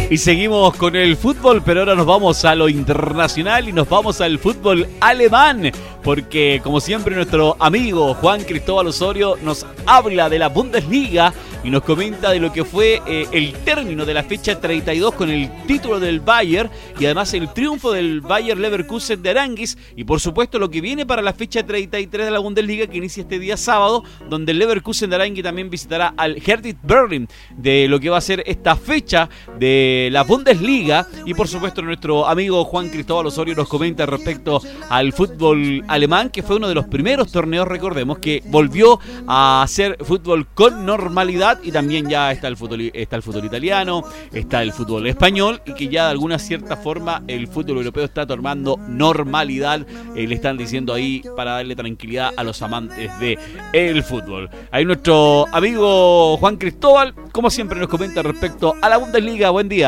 Y 0.09 0.19
seguimos 0.19 0.73
con 0.77 0.95
el 0.95 1.17
fútbol, 1.17 1.61
pero 1.65 1.81
ahora 1.81 1.93
nos 1.93 2.05
vamos 2.05 2.45
a 2.45 2.55
lo 2.55 2.69
internacional 2.69 3.67
y 3.67 3.73
nos 3.73 3.89
vamos 3.89 4.21
al 4.21 4.39
fútbol 4.39 4.87
alemán, 5.01 5.69
porque 6.01 6.61
como 6.63 6.79
siempre 6.79 7.13
nuestro 7.13 7.57
amigo 7.59 8.13
Juan 8.13 8.41
Cristóbal 8.45 8.87
Osorio 8.87 9.35
nos 9.43 9.65
habla 9.85 10.29
de 10.29 10.39
la 10.39 10.47
Bundesliga 10.47 11.33
y 11.61 11.69
nos 11.69 11.83
comenta 11.83 12.31
de 12.31 12.39
lo 12.39 12.53
que 12.53 12.63
fue 12.63 13.01
eh, 13.05 13.27
el 13.33 13.51
término 13.65 14.05
de 14.05 14.13
la 14.13 14.23
fecha 14.23 14.61
32 14.61 15.13
con 15.13 15.29
el 15.29 15.51
título 15.65 15.99
del 15.99 16.21
Bayern 16.21 16.69
y 16.97 17.03
además 17.03 17.33
el 17.33 17.51
triunfo 17.51 17.91
del 17.91 18.21
Bayern 18.21 18.61
Leverkusen 18.61 19.21
de 19.21 19.31
Aranguis 19.31 19.77
y 19.97 20.05
por 20.05 20.21
supuesto 20.21 20.59
lo 20.59 20.69
que 20.69 20.79
viene 20.79 21.05
para 21.05 21.21
la 21.21 21.33
fecha 21.33 21.65
33 21.65 22.25
de 22.25 22.31
la 22.31 22.39
Bundesliga 22.39 22.87
que 22.87 22.97
inicia 22.97 23.23
este 23.23 23.39
día 23.39 23.57
sábado, 23.57 24.05
donde 24.29 24.53
el 24.53 24.59
Leverkusen 24.59 25.09
de 25.09 25.17
Aranguis 25.17 25.43
también 25.43 25.69
visitará 25.69 26.13
al 26.15 26.37
Hertha 26.37 26.69
Berlin 26.83 27.27
de 27.57 27.89
lo 27.89 27.99
que 27.99 28.09
va 28.09 28.19
a 28.19 28.21
ser 28.21 28.43
esta 28.45 28.77
fecha 28.77 29.27
de 29.59 29.96
la 30.11 30.23
Bundesliga 30.23 31.07
y 31.25 31.33
por 31.33 31.47
supuesto 31.47 31.81
nuestro 31.81 32.27
amigo 32.27 32.63
Juan 32.65 32.89
Cristóbal 32.89 33.27
Osorio 33.27 33.55
nos 33.55 33.67
comenta 33.67 34.05
respecto 34.05 34.61
al 34.89 35.13
fútbol 35.13 35.83
alemán 35.87 36.29
que 36.29 36.43
fue 36.43 36.57
uno 36.57 36.67
de 36.67 36.75
los 36.75 36.85
primeros 36.85 37.31
torneos, 37.31 37.67
recordemos, 37.67 38.19
que 38.19 38.43
volvió 38.45 38.99
a 39.27 39.61
hacer 39.63 39.97
fútbol 40.03 40.47
con 40.53 40.85
normalidad 40.85 41.59
y 41.63 41.71
también 41.71 42.09
ya 42.09 42.31
está 42.31 42.47
el 42.47 42.57
fútbol 42.57 42.91
está 42.93 43.15
el 43.15 43.23
fútbol 43.23 43.45
italiano, 43.45 44.03
está 44.31 44.61
el 44.61 44.71
fútbol 44.71 45.07
español 45.07 45.61
y 45.65 45.73
que 45.73 45.87
ya 45.87 46.05
de 46.05 46.11
alguna 46.11 46.39
cierta 46.39 46.77
forma 46.77 47.23
el 47.27 47.47
fútbol 47.47 47.77
europeo 47.77 48.05
está 48.05 48.25
tomando 48.25 48.77
normalidad, 48.87 49.85
eh, 50.15 50.27
le 50.27 50.35
están 50.35 50.57
diciendo 50.57 50.93
ahí 50.93 51.23
para 51.35 51.53
darle 51.53 51.75
tranquilidad 51.75 52.31
a 52.35 52.43
los 52.43 52.61
amantes 52.61 53.19
de 53.19 53.37
el 53.73 54.03
fútbol. 54.03 54.49
Ahí 54.71 54.85
nuestro 54.85 55.45
amigo 55.51 56.37
Juan 56.37 56.57
Cristóbal, 56.57 57.13
como 57.31 57.49
siempre 57.49 57.79
nos 57.79 57.87
comenta 57.87 58.21
respecto 58.21 58.75
a 58.81 58.89
la 58.89 58.97
Bundesliga. 58.97 59.49
Buen 59.49 59.69
día. 59.69 59.86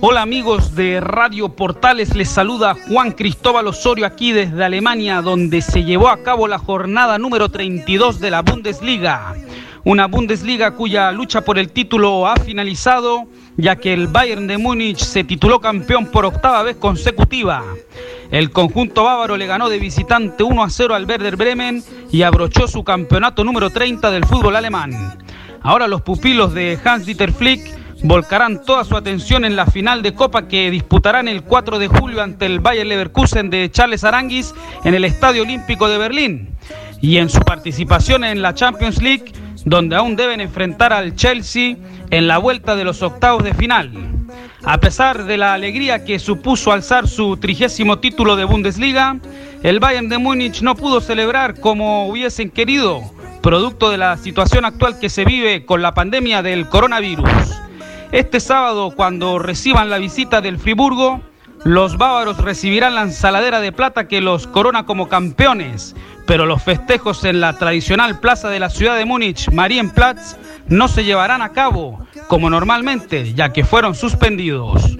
Hola 0.00 0.22
amigos 0.22 0.74
de 0.74 1.00
Radio 1.00 1.48
Portales, 1.48 2.14
les 2.14 2.28
saluda 2.28 2.76
Juan 2.88 3.12
Cristóbal 3.12 3.66
Osorio 3.66 4.06
aquí 4.06 4.32
desde 4.32 4.64
Alemania, 4.64 5.22
donde 5.22 5.60
se 5.60 5.84
llevó 5.84 6.08
a 6.08 6.22
cabo 6.22 6.46
la 6.46 6.58
jornada 6.58 7.18
número 7.18 7.48
32 7.48 8.20
de 8.20 8.30
la 8.30 8.42
Bundesliga 8.42 9.34
una 9.88 10.06
Bundesliga 10.06 10.72
cuya 10.72 11.10
lucha 11.12 11.40
por 11.40 11.58
el 11.58 11.70
título 11.70 12.26
ha 12.26 12.36
finalizado, 12.36 13.26
ya 13.56 13.76
que 13.76 13.94
el 13.94 14.06
Bayern 14.06 14.46
de 14.46 14.58
Múnich 14.58 14.98
se 14.98 15.24
tituló 15.24 15.60
campeón 15.60 16.06
por 16.06 16.26
octava 16.26 16.62
vez 16.62 16.76
consecutiva. 16.76 17.64
El 18.30 18.50
conjunto 18.50 19.04
bávaro 19.04 19.38
le 19.38 19.46
ganó 19.46 19.70
de 19.70 19.78
visitante 19.78 20.42
1 20.42 20.62
a 20.62 20.68
0 20.68 20.94
al 20.94 21.06
Werder 21.06 21.36
Bremen 21.36 21.82
y 22.12 22.20
abrochó 22.20 22.68
su 22.68 22.84
campeonato 22.84 23.44
número 23.44 23.70
30 23.70 24.10
del 24.10 24.26
fútbol 24.26 24.56
alemán. 24.56 25.16
Ahora 25.62 25.88
los 25.88 26.02
pupilos 26.02 26.52
de 26.52 26.78
Hans-Dieter 26.84 27.32
Flick 27.32 27.77
volcarán 28.02 28.64
toda 28.64 28.84
su 28.84 28.96
atención 28.96 29.44
en 29.44 29.56
la 29.56 29.66
final 29.66 30.02
de 30.02 30.14
Copa 30.14 30.48
que 30.48 30.70
disputarán 30.70 31.28
el 31.28 31.42
4 31.42 31.78
de 31.78 31.88
julio 31.88 32.22
ante 32.22 32.46
el 32.46 32.60
Bayern 32.60 32.88
Leverkusen 32.88 33.50
de 33.50 33.70
Charles 33.70 34.04
Aranguis 34.04 34.54
en 34.84 34.94
el 34.94 35.04
Estadio 35.04 35.42
Olímpico 35.42 35.88
de 35.88 35.98
Berlín. 35.98 36.48
Y 37.00 37.18
en 37.18 37.28
su 37.28 37.40
participación 37.40 38.24
en 38.24 38.42
la 38.42 38.54
Champions 38.54 39.02
League 39.02 39.32
donde 39.64 39.96
aún 39.96 40.16
deben 40.16 40.40
enfrentar 40.40 40.92
al 40.92 41.14
Chelsea 41.14 41.76
en 42.10 42.28
la 42.28 42.38
vuelta 42.38 42.76
de 42.76 42.84
los 42.84 43.02
octavos 43.02 43.44
de 43.44 43.54
final. 43.54 43.90
A 44.64 44.78
pesar 44.80 45.24
de 45.24 45.36
la 45.36 45.54
alegría 45.54 46.04
que 46.04 46.18
supuso 46.18 46.72
alzar 46.72 47.08
su 47.08 47.36
trigésimo 47.36 47.98
título 47.98 48.36
de 48.36 48.44
Bundesliga, 48.44 49.18
el 49.62 49.80
Bayern 49.80 50.08
de 50.08 50.18
Múnich 50.18 50.62
no 50.62 50.74
pudo 50.74 51.00
celebrar 51.00 51.60
como 51.60 52.08
hubiesen 52.08 52.50
querido, 52.50 53.02
producto 53.42 53.90
de 53.90 53.98
la 53.98 54.16
situación 54.16 54.64
actual 54.64 54.98
que 54.98 55.10
se 55.10 55.24
vive 55.24 55.64
con 55.64 55.82
la 55.82 55.94
pandemia 55.94 56.42
del 56.42 56.68
coronavirus. 56.68 57.26
Este 58.12 58.40
sábado, 58.40 58.92
cuando 58.96 59.38
reciban 59.38 59.90
la 59.90 59.98
visita 59.98 60.40
del 60.40 60.58
Friburgo, 60.58 61.20
los 61.64 61.98
bávaros 61.98 62.38
recibirán 62.38 62.94
la 62.94 63.02
ensaladera 63.02 63.60
de 63.60 63.70
plata 63.70 64.08
que 64.08 64.22
los 64.22 64.46
corona 64.46 64.86
como 64.86 65.10
campeones, 65.10 65.94
pero 66.26 66.46
los 66.46 66.62
festejos 66.62 67.24
en 67.24 67.40
la 67.42 67.58
tradicional 67.58 68.18
plaza 68.18 68.48
de 68.48 68.60
la 68.60 68.70
ciudad 68.70 68.96
de 68.96 69.04
Múnich, 69.04 69.50
Marienplatz, 69.52 70.36
no 70.68 70.88
se 70.88 71.04
llevarán 71.04 71.42
a 71.42 71.52
cabo 71.52 72.06
como 72.28 72.48
normalmente, 72.48 73.34
ya 73.34 73.52
que 73.52 73.64
fueron 73.64 73.94
suspendidos. 73.94 74.96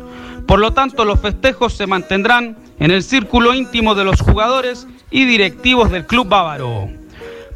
Por 0.46 0.58
lo 0.58 0.72
tanto, 0.72 1.06
los 1.06 1.18
festejos 1.20 1.72
se 1.72 1.86
mantendrán 1.86 2.58
en 2.78 2.90
el 2.90 3.02
círculo 3.02 3.54
íntimo 3.54 3.94
de 3.94 4.04
los 4.04 4.20
jugadores 4.20 4.86
y 5.10 5.24
directivos 5.24 5.90
del 5.90 6.04
club 6.04 6.28
bávaro. 6.28 6.90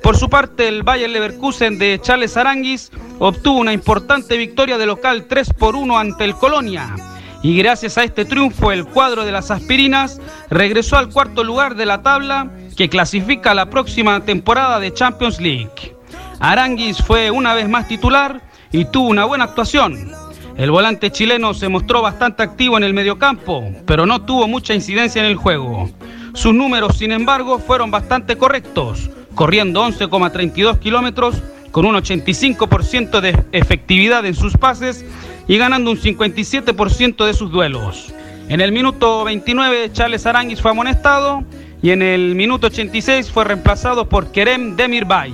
Por 0.02 0.16
su 0.16 0.28
parte, 0.28 0.66
el 0.66 0.82
Bayer 0.82 1.08
Leverkusen 1.08 1.78
de 1.78 2.00
Charles 2.02 2.36
Aranguis 2.36 2.90
obtuvo 3.20 3.60
una 3.60 3.72
importante 3.72 4.36
victoria 4.36 4.76
de 4.76 4.86
local 4.86 5.26
3 5.28 5.52
por 5.54 5.76
1 5.76 5.96
ante 5.96 6.24
el 6.24 6.34
Colonia. 6.34 6.96
Y 7.42 7.56
gracias 7.56 7.98
a 7.98 8.04
este 8.04 8.24
triunfo, 8.24 8.72
el 8.72 8.84
cuadro 8.84 9.24
de 9.24 9.30
las 9.30 9.52
aspirinas 9.52 10.20
regresó 10.50 10.96
al 10.96 11.08
cuarto 11.08 11.44
lugar 11.44 11.76
de 11.76 11.86
la 11.86 12.02
tabla 12.02 12.50
que 12.76 12.88
clasifica 12.88 13.54
la 13.54 13.70
próxima 13.70 14.24
temporada 14.24 14.80
de 14.80 14.92
Champions 14.92 15.40
League. 15.40 15.96
Aranguis 16.40 16.98
fue 16.98 17.30
una 17.30 17.54
vez 17.54 17.68
más 17.68 17.86
titular 17.86 18.42
y 18.72 18.86
tuvo 18.86 19.08
una 19.08 19.24
buena 19.24 19.44
actuación. 19.44 20.10
El 20.56 20.72
volante 20.72 21.12
chileno 21.12 21.54
se 21.54 21.68
mostró 21.68 22.02
bastante 22.02 22.42
activo 22.42 22.76
en 22.76 22.82
el 22.82 22.92
mediocampo, 22.92 23.64
pero 23.86 24.04
no 24.04 24.22
tuvo 24.22 24.48
mucha 24.48 24.74
incidencia 24.74 25.20
en 25.20 25.26
el 25.26 25.36
juego. 25.36 25.90
Sus 26.34 26.54
números, 26.54 26.98
sin 26.98 27.12
embargo, 27.12 27.58
fueron 27.58 27.90
bastante 27.90 28.36
correctos, 28.36 29.10
corriendo 29.34 29.86
11,32 29.86 30.78
kilómetros 30.78 31.42
con 31.70 31.86
un 31.86 31.94
85% 31.94 33.20
de 33.20 33.44
efectividad 33.52 34.24
en 34.26 34.34
sus 34.34 34.56
pases 34.56 35.04
y 35.48 35.56
ganando 35.56 35.90
un 35.90 35.98
57% 35.98 37.24
de 37.24 37.34
sus 37.34 37.50
duelos. 37.50 38.12
En 38.48 38.60
el 38.60 38.72
minuto 38.72 39.24
29, 39.24 39.90
Charles 39.92 40.26
Aranguis 40.26 40.60
fue 40.60 40.70
amonestado 40.70 41.42
y 41.82 41.90
en 41.90 42.02
el 42.02 42.34
minuto 42.34 42.66
86 42.68 43.30
fue 43.30 43.44
reemplazado 43.44 44.08
por 44.08 44.30
Kerem 44.30 44.76
Demirbay. 44.76 45.32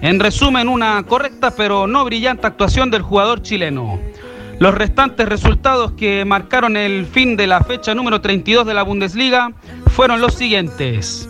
En 0.00 0.20
resumen, 0.20 0.68
una 0.68 1.02
correcta 1.02 1.50
pero 1.50 1.86
no 1.86 2.04
brillante 2.04 2.46
actuación 2.46 2.90
del 2.90 3.02
jugador 3.02 3.42
chileno. 3.42 3.98
Los 4.58 4.74
restantes 4.74 5.28
resultados 5.28 5.92
que 5.92 6.24
marcaron 6.24 6.76
el 6.76 7.06
fin 7.06 7.36
de 7.36 7.46
la 7.46 7.60
fecha 7.60 7.94
número 7.94 8.20
32 8.20 8.66
de 8.66 8.74
la 8.74 8.82
Bundesliga 8.82 9.52
fueron 9.88 10.20
los 10.20 10.34
siguientes. 10.34 11.28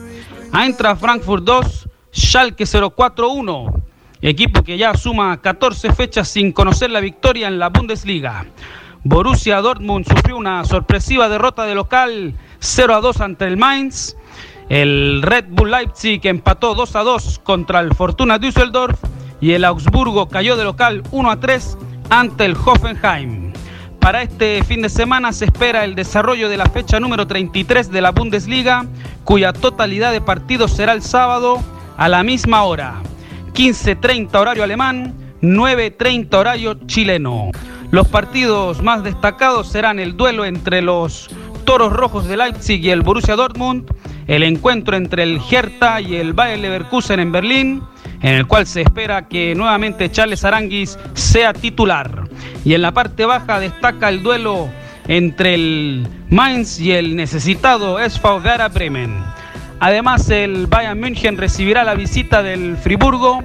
Eintracht 0.55 1.00
Frankfurt 1.00 1.45
2, 1.45 1.88
Schalke 2.12 2.65
041, 2.65 3.83
equipo 4.23 4.62
que 4.62 4.79
ya 4.79 4.95
suma 4.95 5.41
14 5.41 5.93
fechas 5.93 6.29
sin 6.29 6.53
conocer 6.53 6.91
la 6.91 7.00
victoria 7.00 7.49
en 7.49 7.59
la 7.59 7.69
Bundesliga. 7.69 8.47
Borussia 9.05 9.61
Dortmund 9.61 10.07
sufrió 10.09 10.37
una 10.37 10.65
sorpresiva 10.65 11.29
derrota 11.29 11.65
de 11.65 11.75
local 11.75 12.35
0 12.61 12.95
a 12.95 13.00
2 13.00 13.21
ante 13.21 13.45
el 13.45 13.57
Mainz. 13.57 14.17
El 14.69 15.23
Red 15.23 15.47
Bull 15.50 15.71
Leipzig 15.71 16.21
empató 16.25 16.75
2 16.75 16.97
a 16.97 17.03
2 17.03 17.41
contra 17.43 17.81
el 17.81 17.95
Fortuna 17.95 18.38
Düsseldorf 18.38 18.99
y 19.41 19.53
el 19.53 19.65
Augsburgo 19.65 20.29
cayó 20.29 20.57
de 20.57 20.65
local 20.65 21.03
1 21.11 21.31
a 21.31 21.41
3 21.41 21.79
ante 22.11 22.45
el 22.45 22.57
Hoffenheim. 22.57 23.53
Para 24.00 24.23
este 24.23 24.62
fin 24.65 24.83
de 24.83 24.88
semana 24.88 25.33
se 25.33 25.45
espera 25.47 25.85
el 25.85 25.95
desarrollo 25.95 26.49
de 26.49 26.57
la 26.57 26.67
fecha 26.67 27.00
número 27.00 27.27
33 27.27 27.91
de 27.91 28.00
la 28.00 28.12
Bundesliga, 28.12 28.87
cuya 29.25 29.53
totalidad 29.53 30.12
de 30.12 30.21
partidos 30.21 30.73
será 30.73 30.93
el 30.93 31.03
sábado 31.03 31.62
a 31.99 32.09
la 32.09 32.23
misma 32.23 32.62
hora. 32.62 33.02
15.30 33.52 34.35
horario 34.37 34.64
alemán, 34.64 35.12
9.30 35.43 36.35
horario 36.35 36.75
chileno. 36.87 37.50
Los 37.90 38.09
partidos 38.09 38.83
más 38.83 39.02
destacados 39.02 39.69
serán 39.69 39.99
el 39.99 40.17
duelo 40.17 40.45
entre 40.45 40.81
los 40.81 41.28
Toros 41.64 41.93
Rojos 41.93 42.26
de 42.28 42.37
Leipzig 42.37 42.83
y 42.83 42.90
el 42.90 43.02
Borussia 43.02 43.35
Dortmund, 43.35 43.90
el 44.26 44.43
encuentro 44.43 44.97
entre 44.97 45.25
el 45.25 45.40
Hertha 45.50 46.00
y 46.00 46.17
el 46.17 46.33
Bayer 46.33 46.61
Leverkusen 46.61 47.21
en 47.21 47.33
Berlín, 47.33 47.83
en 48.23 48.35
el 48.35 48.47
cual 48.47 48.67
se 48.67 48.83
espera 48.83 49.26
que 49.26 49.55
nuevamente 49.55 50.11
Charles 50.11 50.45
Aranguis 50.45 50.99
sea 51.14 51.52
titular. 51.52 52.28
Y 52.64 52.75
en 52.75 52.83
la 52.83 52.93
parte 52.93 53.26
baja 53.26 53.59
destaca 53.59 54.09
el 54.09 54.23
duelo 54.23 54.69
entre 55.09 55.55
el 55.55 56.07
Mainz 56.31 56.78
y 56.78 56.93
el 56.93 57.17
necesitado 57.17 57.99
SV 57.99 58.40
Gara 58.43 58.69
Bremen. 58.69 59.17
Además, 59.81 60.29
el 60.31 60.67
Bayern 60.67 60.99
München 60.99 61.37
recibirá 61.37 61.85
la 61.85 61.95
visita 61.95 62.43
del 62.43 62.77
Friburgo, 62.77 63.43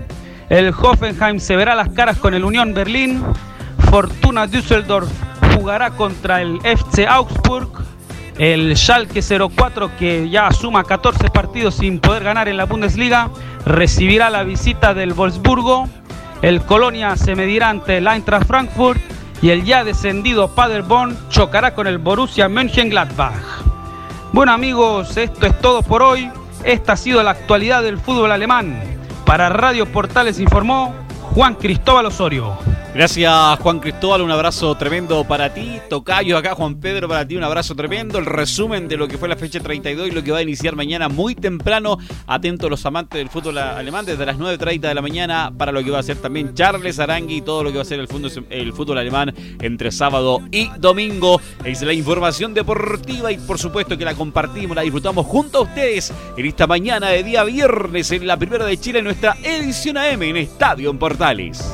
el 0.50 0.70
Hoffenheim 0.70 1.40
se 1.40 1.56
verá 1.56 1.76
las 1.76 1.90
caras 1.90 2.18
con 2.18 2.34
el 2.34 2.44
Unión 2.44 2.74
Berlín, 2.74 3.24
Fortuna 3.90 4.48
Düsseldorf 4.48 5.10
jugará 5.56 5.92
contra 5.92 6.42
el 6.42 6.60
FC 6.64 7.06
Augsburg. 7.08 7.70
El 8.38 8.76
Schalke 8.76 9.22
04, 9.22 9.96
que 9.98 10.28
ya 10.28 10.52
suma 10.52 10.84
14 10.84 11.30
partidos 11.30 11.76
sin 11.76 12.00
poder 12.00 12.24
ganar 12.24 12.48
en 12.48 12.58
la 12.58 12.66
Bundesliga, 12.66 13.30
recibirá 13.64 14.32
la 14.32 14.44
visita 14.44 14.96
del 14.96 15.14
Wolfsburgo. 15.14 15.88
El 16.42 16.62
Colonia 16.64 17.16
se 17.16 17.36
medirá 17.36 17.70
ante 17.70 17.98
el 17.98 18.08
Eintracht 18.08 18.48
Frankfurt 18.48 19.00
y 19.44 19.52
el 19.52 19.64
ya 19.64 19.84
descendido 19.84 20.48
Paderborn 20.56 21.16
chocará 21.30 21.76
con 21.76 21.86
el 21.86 22.00
Borussia 22.00 22.50
Mönchengladbach. 22.50 23.63
Bueno 24.34 24.52
amigos, 24.52 25.16
esto 25.16 25.46
es 25.46 25.62
todo 25.62 25.84
por 25.84 26.02
hoy. 26.02 26.28
Esta 26.64 26.94
ha 26.94 26.98
sido 26.98 27.22
la 27.22 27.30
actualidad 27.30 27.84
del 27.84 28.00
fútbol 28.00 28.32
alemán. 28.32 28.82
Para 29.28 29.48
Radio 29.50 29.86
Portales 29.86 30.40
informó 30.40 30.92
Juan 31.36 31.54
Cristóbal 31.54 32.08
Osorio. 32.08 32.58
Gracias 32.96 33.60
Juan 33.60 33.80
Cristóbal, 33.80 34.22
un 34.22 34.30
abrazo 34.30 34.76
tremendo 34.76 35.24
para 35.24 35.52
ti. 35.52 35.80
Tocayo 35.90 36.38
acá, 36.38 36.54
Juan 36.54 36.76
Pedro, 36.76 37.08
para 37.10 37.28
ti 37.28 37.36
un 37.36 37.44
abrazo 37.44 37.74
tremendo. 37.74 38.20
El 38.20 38.28
resumen 38.28 38.88
de 38.88 38.98
lo 38.98 39.08
que 39.08 39.18
fue 39.18 39.28
la 39.28 39.36
fecha 39.36 39.60
32 39.60 40.10
y 40.10 40.12
lo 40.12 40.24
que 40.24 40.32
va 40.32 40.38
a 40.38 40.42
iniciar 40.44 40.76
mañana 40.76 41.10
muy 41.10 41.34
temprano. 41.34 41.98
Atentos 42.28 42.70
los 42.70 42.86
amantes 42.86 43.18
del 43.18 43.30
fútbol 43.30 43.58
alemán 43.58 44.06
desde 44.06 44.24
las 44.28 44.38
9.30 44.38 44.82
de 44.82 44.94
la 44.94 45.02
mañana 45.02 45.52
para 45.58 45.72
lo 45.72 45.84
que 45.84 45.90
va 45.90 46.00
a 46.00 46.04
ser 46.04 46.18
también 46.18 46.54
Charles 46.54 47.00
Arangui 47.00 47.38
y 47.38 47.42
todo 47.42 47.64
lo 47.64 47.72
que 47.72 47.78
va 47.78 47.82
a 47.82 47.86
ser 47.86 48.00
el, 48.00 48.08
el 48.52 48.74
fútbol 48.74 49.00
alemán 49.00 49.34
entre 49.60 49.92
sábado 49.92 50.42
y 50.52 50.70
domingo. 50.78 51.42
Es 51.66 51.82
la 51.82 51.94
información 51.94 52.54
deportiva 52.54 53.32
y 53.32 53.38
por 53.38 53.58
supuesto 53.58 53.98
que 53.98 54.06
la 54.06 54.14
compartimos, 54.14 54.76
la 54.76 54.84
disfrutamos 54.84 55.26
junto 55.26 55.58
a 55.58 55.62
ustedes 55.62 56.14
en 56.38 56.46
esta 56.46 56.68
mañana 56.68 57.10
de 57.10 57.24
día 57.24 57.44
viernes 57.44 58.12
en 58.12 58.28
la 58.28 58.38
primera 58.38 58.66
de 58.66 58.78
Chile, 58.78 59.00
en 59.00 59.06
nuestra 59.06 59.36
edición 59.42 59.98
AM 59.98 60.22
en 60.22 60.38
Estadio 60.38 60.92
en 60.92 61.00
Portales. 61.00 61.74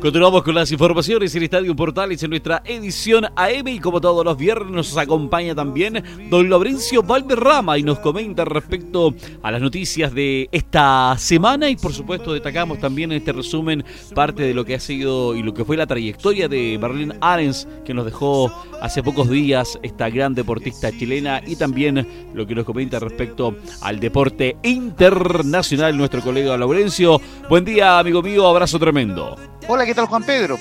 Continuamos 0.00 0.42
con 0.42 0.54
las 0.54 0.70
informaciones 0.70 1.34
en 1.34 1.42
Estadio 1.42 1.74
Portales 1.74 2.22
en 2.22 2.30
nuestra 2.30 2.62
edición 2.64 3.24
AM 3.36 3.68
y 3.68 3.78
como 3.78 4.00
todos 4.00 4.24
los 4.24 4.36
viernes 4.36 4.70
nos 4.70 4.96
acompaña 4.96 5.54
también 5.54 6.04
don 6.28 6.50
Laurencio 6.50 7.02
Valderrama 7.02 7.78
y 7.78 7.82
nos 7.82 7.98
comenta 8.00 8.44
respecto 8.44 9.14
a 9.42 9.50
las 9.50 9.62
noticias 9.62 10.12
de 10.12 10.48
esta 10.52 11.16
semana 11.18 11.70
y 11.70 11.76
por 11.76 11.92
supuesto 11.94 12.34
destacamos 12.34 12.78
también 12.78 13.12
en 13.12 13.18
este 13.18 13.32
resumen 13.32 13.82
parte 14.14 14.42
de 14.42 14.52
lo 14.52 14.64
que 14.64 14.74
ha 14.74 14.80
sido 14.80 15.34
y 15.34 15.42
lo 15.42 15.54
que 15.54 15.64
fue 15.64 15.76
la 15.76 15.86
trayectoria 15.86 16.48
de 16.48 16.78
Marlene 16.78 17.16
Arens 17.20 17.66
que 17.84 17.94
nos 17.94 18.04
dejó 18.04 18.52
hace 18.82 19.02
pocos 19.02 19.30
días 19.30 19.78
esta 19.82 20.10
gran 20.10 20.34
deportista 20.34 20.92
chilena 20.92 21.40
y 21.46 21.56
también 21.56 22.06
lo 22.34 22.46
que 22.46 22.54
nos 22.54 22.64
comenta 22.66 22.98
respecto 22.98 23.56
al 23.80 24.00
deporte 24.00 24.56
internacional 24.62 25.96
nuestro 25.96 26.20
colega 26.20 26.57
Laurencio. 26.58 27.20
Buen 27.48 27.64
día, 27.64 27.98
amigo 27.98 28.22
mío, 28.22 28.46
abrazo 28.46 28.78
tremendo. 28.78 29.36
Hola, 29.68 29.86
¿qué 29.86 29.94
tal 29.94 30.06
Juan 30.06 30.24
Pedro? 30.24 30.58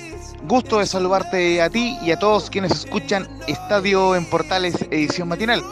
Gusto 0.47 0.79
de 0.79 0.85
saludarte 0.85 1.61
a 1.61 1.69
ti 1.69 1.97
y 2.03 2.11
a 2.11 2.19
todos 2.19 2.49
quienes 2.49 2.71
escuchan 2.71 3.27
Estadio 3.47 4.15
en 4.15 4.25
Portales 4.29 4.75
edición 4.91 5.27
matinal, 5.27 5.63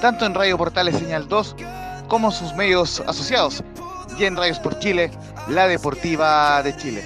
tanto 0.00 0.26
en 0.26 0.34
Radio 0.34 0.58
Portales 0.58 0.96
Señal 0.96 1.28
2 1.28 1.56
como 2.08 2.30
sus 2.30 2.54
medios 2.54 3.00
asociados, 3.06 3.64
y 4.18 4.24
en 4.24 4.36
Radios 4.36 4.58
por 4.58 4.78
Chile, 4.80 5.10
la 5.48 5.68
Deportiva 5.68 6.62
de 6.62 6.76
Chile. 6.76 7.04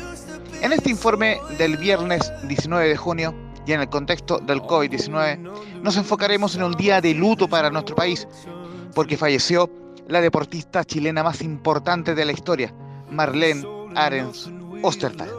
En 0.63 0.73
este 0.73 0.91
informe 0.91 1.39
del 1.59 1.77
viernes 1.77 2.33
19 2.49 2.89
de 2.89 2.97
junio 2.97 3.35
y 3.67 3.73
en 3.73 3.81
el 3.83 3.89
contexto 3.89 4.39
del 4.39 4.61
COVID-19, 4.63 5.39
nos 5.83 5.97
enfocaremos 5.97 6.55
en 6.57 6.63
un 6.63 6.73
día 6.73 7.01
de 7.01 7.15
luto 7.15 7.49
para 7.49 7.71
nuestro 7.71 7.95
país, 7.95 8.27
porque 8.95 9.17
falleció 9.17 9.71
la 10.09 10.21
deportista 10.21 10.85
chilena 10.85 11.23
más 11.23 11.43
importante 11.43 12.15
de 12.15 12.25
la 12.25 12.33
historia, 12.33 12.75
Marlene 13.11 13.67
Arens 13.95 14.51
Ostertal. 14.83 15.31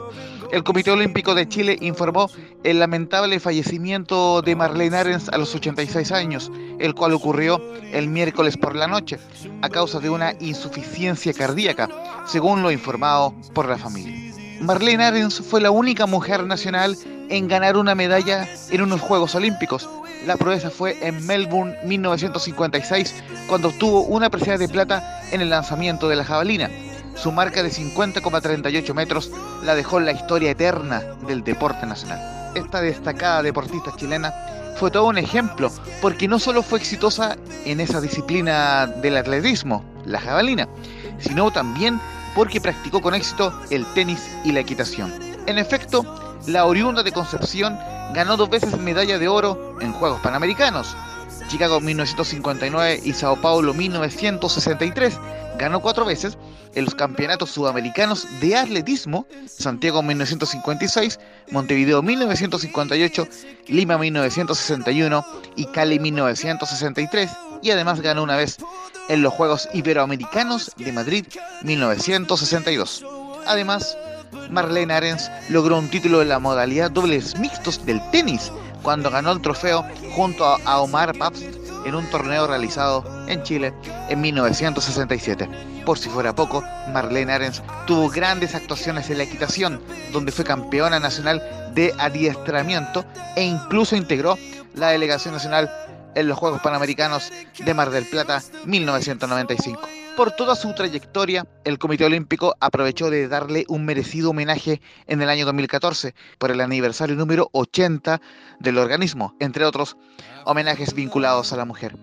El 0.51 0.63
Comité 0.63 0.91
Olímpico 0.91 1.35
de 1.35 1.47
Chile 1.47 1.77
informó 1.81 2.29
el 2.63 2.79
lamentable 2.79 3.39
fallecimiento 3.39 4.41
de 4.41 4.55
Marlene 4.55 4.95
Arens 4.95 5.29
a 5.29 5.37
los 5.37 5.53
86 5.55 6.11
años, 6.11 6.51
el 6.79 6.93
cual 6.93 7.13
ocurrió 7.13 7.59
el 7.91 8.07
miércoles 8.07 8.55
por 8.55 8.75
la 8.75 8.87
noche 8.87 9.19
a 9.61 9.69
causa 9.69 9.99
de 9.99 10.09
una 10.09 10.33
insuficiencia 10.39 11.33
cardíaca, 11.33 11.89
según 12.25 12.61
lo 12.61 12.71
informado 12.71 13.33
por 13.53 13.67
la 13.67 13.77
familia. 13.77 14.33
Marlene 14.61 15.03
Arens 15.03 15.41
fue 15.41 15.61
la 15.61 15.71
única 15.71 16.05
mujer 16.05 16.45
nacional 16.45 16.95
en 17.29 17.47
ganar 17.47 17.75
una 17.75 17.95
medalla 17.95 18.47
en 18.69 18.81
unos 18.81 19.01
Juegos 19.01 19.35
Olímpicos, 19.35 19.89
la 20.25 20.37
proeza 20.37 20.69
fue 20.69 20.97
en 21.01 21.25
Melbourne 21.25 21.77
1956, 21.83 23.15
cuando 23.47 23.69
obtuvo 23.69 24.01
una 24.03 24.29
presea 24.29 24.57
de 24.57 24.67
plata 24.67 25.21
en 25.31 25.41
el 25.41 25.49
lanzamiento 25.49 26.09
de 26.09 26.15
la 26.15 26.23
jabalina. 26.23 26.69
Su 27.15 27.31
marca 27.31 27.63
de 27.63 27.71
50,38 27.71 28.93
metros 28.93 29.31
la 29.63 29.75
dejó 29.75 29.99
en 29.99 30.05
la 30.05 30.11
historia 30.11 30.51
eterna 30.51 31.01
del 31.27 31.43
deporte 31.43 31.85
nacional. 31.85 32.19
Esta 32.55 32.81
destacada 32.81 33.43
deportista 33.43 33.95
chilena 33.95 34.33
fue 34.77 34.91
todo 34.91 35.05
un 35.05 35.17
ejemplo, 35.17 35.71
porque 36.01 36.27
no 36.27 36.39
solo 36.39 36.61
fue 36.61 36.79
exitosa 36.79 37.37
en 37.65 37.79
esa 37.79 38.01
disciplina 38.01 38.87
del 38.87 39.17
atletismo, 39.17 39.83
la 40.05 40.19
jabalina, 40.19 40.67
sino 41.19 41.51
también 41.51 41.99
porque 42.35 42.59
practicó 42.59 43.01
con 43.01 43.15
éxito 43.15 43.57
el 43.69 43.85
tenis 43.93 44.29
y 44.43 44.51
la 44.51 44.59
equitación. 44.59 45.13
En 45.45 45.57
efecto, 45.57 46.03
la 46.47 46.65
oriunda 46.65 47.03
de 47.03 47.11
Concepción 47.11 47.77
ganó 48.13 48.37
dos 48.37 48.49
veces 48.49 48.77
medalla 48.77 49.17
de 49.17 49.27
oro 49.27 49.77
en 49.81 49.93
Juegos 49.93 50.21
Panamericanos. 50.21 50.95
Chicago 51.47 51.79
1959 51.79 53.01
y 53.03 53.13
Sao 53.13 53.35
Paulo 53.35 53.73
1963. 53.73 55.19
Ganó 55.57 55.81
cuatro 55.81 56.05
veces 56.05 56.37
en 56.73 56.85
los 56.85 56.95
campeonatos 56.95 57.51
sudamericanos 57.51 58.27
de 58.41 58.57
atletismo, 58.57 59.25
Santiago 59.47 60.01
1956, 60.01 61.19
Montevideo 61.51 62.01
1958, 62.01 63.27
Lima 63.67 63.97
1961 63.97 65.25
y 65.55 65.65
Cali 65.67 65.99
1963, 65.99 67.31
y 67.61 67.71
además 67.71 68.01
ganó 68.01 68.23
una 68.23 68.35
vez 68.35 68.57
en 69.07 69.21
los 69.21 69.33
Juegos 69.33 69.69
Iberoamericanos 69.73 70.71
de 70.77 70.91
Madrid 70.91 71.25
1962. 71.63 73.05
Además, 73.45 73.97
Marlene 74.49 74.93
Arens 74.93 75.31
logró 75.49 75.77
un 75.77 75.89
título 75.89 76.21
en 76.21 76.29
la 76.29 76.39
modalidad 76.39 76.91
dobles 76.91 77.37
mixtos 77.37 77.85
del 77.85 78.01
tenis 78.11 78.51
cuando 78.81 79.09
ganó 79.09 79.31
el 79.31 79.41
trofeo 79.41 79.83
junto 80.15 80.45
a 80.45 80.79
Omar 80.79 81.17
Pabst 81.17 81.43
en 81.85 81.95
un 81.95 82.09
torneo 82.09 82.47
realizado 82.47 83.03
en 83.27 83.43
Chile 83.43 83.73
en 84.09 84.21
1967. 84.21 85.47
Por 85.85 85.99
si 85.99 86.09
fuera 86.09 86.33
poco, 86.33 86.63
Marlene 86.91 87.31
Arens 87.31 87.61
tuvo 87.85 88.09
grandes 88.09 88.55
actuaciones 88.55 89.09
en 89.09 89.19
la 89.19 89.23
equitación, 89.23 89.81
donde 90.11 90.31
fue 90.31 90.43
campeona 90.43 90.99
nacional 90.99 91.41
de 91.73 91.93
adiestramiento 91.99 93.05
e 93.35 93.43
incluso 93.43 93.95
integró 93.95 94.37
la 94.73 94.89
delegación 94.89 95.33
nacional 95.33 95.71
en 96.15 96.27
los 96.27 96.37
Juegos 96.37 96.61
Panamericanos 96.61 97.31
de 97.57 97.73
Mar 97.73 97.91
del 97.91 98.05
Plata 98.05 98.41
1995. 98.65 100.04
Por 100.15 100.31
toda 100.31 100.55
su 100.55 100.73
trayectoria, 100.73 101.45
el 101.65 101.77
Comité 101.77 102.05
Olímpico 102.05 102.55
aprovechó 102.61 103.09
de 103.09 103.27
darle 103.27 103.65
un 103.67 103.83
merecido 103.83 104.29
homenaje 104.29 104.79
en 105.07 105.21
el 105.21 105.27
año 105.27 105.45
2014 105.45 106.15
por 106.37 106.51
el 106.51 106.61
aniversario 106.61 107.17
número 107.17 107.49
80 107.51 108.21
del 108.61 108.77
organismo, 108.77 109.35
entre 109.41 109.65
otros 109.65 109.97
homenajes 110.45 110.93
vinculados 110.93 111.51
a 111.51 111.57
la 111.57 111.65
mujer. 111.65 111.97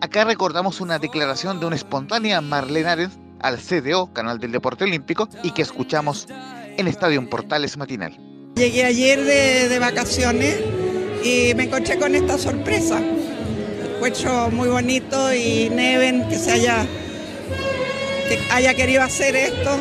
Acá 0.00 0.24
recordamos 0.24 0.80
una 0.80 1.00
declaración 1.00 1.58
de 1.58 1.66
una 1.66 1.74
espontánea 1.74 2.40
Marlene 2.40 2.88
Arens 2.88 3.18
al 3.40 3.58
CDO, 3.58 4.12
Canal 4.12 4.38
del 4.38 4.52
Deporte 4.52 4.84
Olímpico, 4.84 5.28
y 5.42 5.50
que 5.50 5.62
escuchamos 5.62 6.28
en 6.30 6.86
Estadio 6.86 7.28
Portales 7.28 7.76
Matinal. 7.76 8.16
Llegué 8.54 8.84
ayer 8.84 9.24
de, 9.24 9.68
de 9.68 9.78
vacaciones 9.80 10.60
y 11.24 11.52
me 11.56 11.64
encontré 11.64 11.98
con 11.98 12.14
esta 12.14 12.38
sorpresa. 12.38 13.02
Encuentro 13.96 14.50
muy 14.50 14.68
bonito 14.68 15.34
y 15.34 15.68
Neven 15.68 16.28
que 16.28 16.38
se 16.38 16.52
haya 16.52 16.86
haya 18.50 18.74
querido 18.74 19.02
hacer 19.02 19.36
esto. 19.36 19.76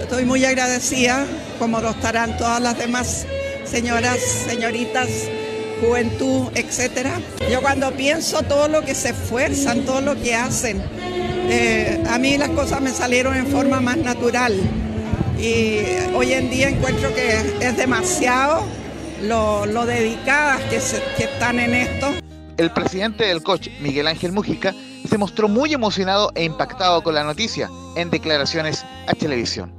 Estoy 0.00 0.24
muy 0.24 0.44
agradecida, 0.44 1.26
como 1.58 1.80
lo 1.80 1.90
estarán 1.90 2.36
todas 2.36 2.60
las 2.60 2.78
demás 2.78 3.26
señoras, 3.64 4.20
señoritas, 4.20 5.08
juventud, 5.80 6.48
etcétera. 6.54 7.20
Yo 7.50 7.60
cuando 7.60 7.92
pienso 7.92 8.42
todo 8.42 8.68
lo 8.68 8.82
que 8.82 8.94
se 8.94 9.10
esfuerzan, 9.10 9.84
todo 9.84 10.00
lo 10.00 10.20
que 10.20 10.34
hacen, 10.34 10.82
eh, 11.48 12.02
a 12.08 12.18
mí 12.18 12.38
las 12.38 12.50
cosas 12.50 12.80
me 12.80 12.90
salieron 12.90 13.36
en 13.36 13.46
forma 13.46 13.80
más 13.80 13.96
natural. 13.98 14.54
Y 15.38 15.80
hoy 16.14 16.32
en 16.32 16.50
día 16.50 16.68
encuentro 16.68 17.14
que 17.14 17.40
es 17.60 17.76
demasiado 17.76 18.64
lo, 19.22 19.86
dedicadas 19.86 20.60
que, 20.70 20.76
están 21.24 21.58
en 21.58 21.74
esto. 21.74 22.14
El 22.56 22.70
presidente 22.70 23.24
del 23.24 23.42
coach, 23.42 23.68
Miguel 23.80 24.06
Ángel 24.06 24.32
Mujica, 24.32 24.74
se 25.08 25.18
mostró 25.18 25.48
muy 25.48 25.72
emocionado 25.72 26.32
e 26.34 26.44
impactado 26.44 27.02
con 27.02 27.14
la 27.14 27.24
noticia 27.24 27.70
en 27.96 28.10
declaraciones 28.10 28.84
a 29.06 29.14
televisión. 29.14 29.72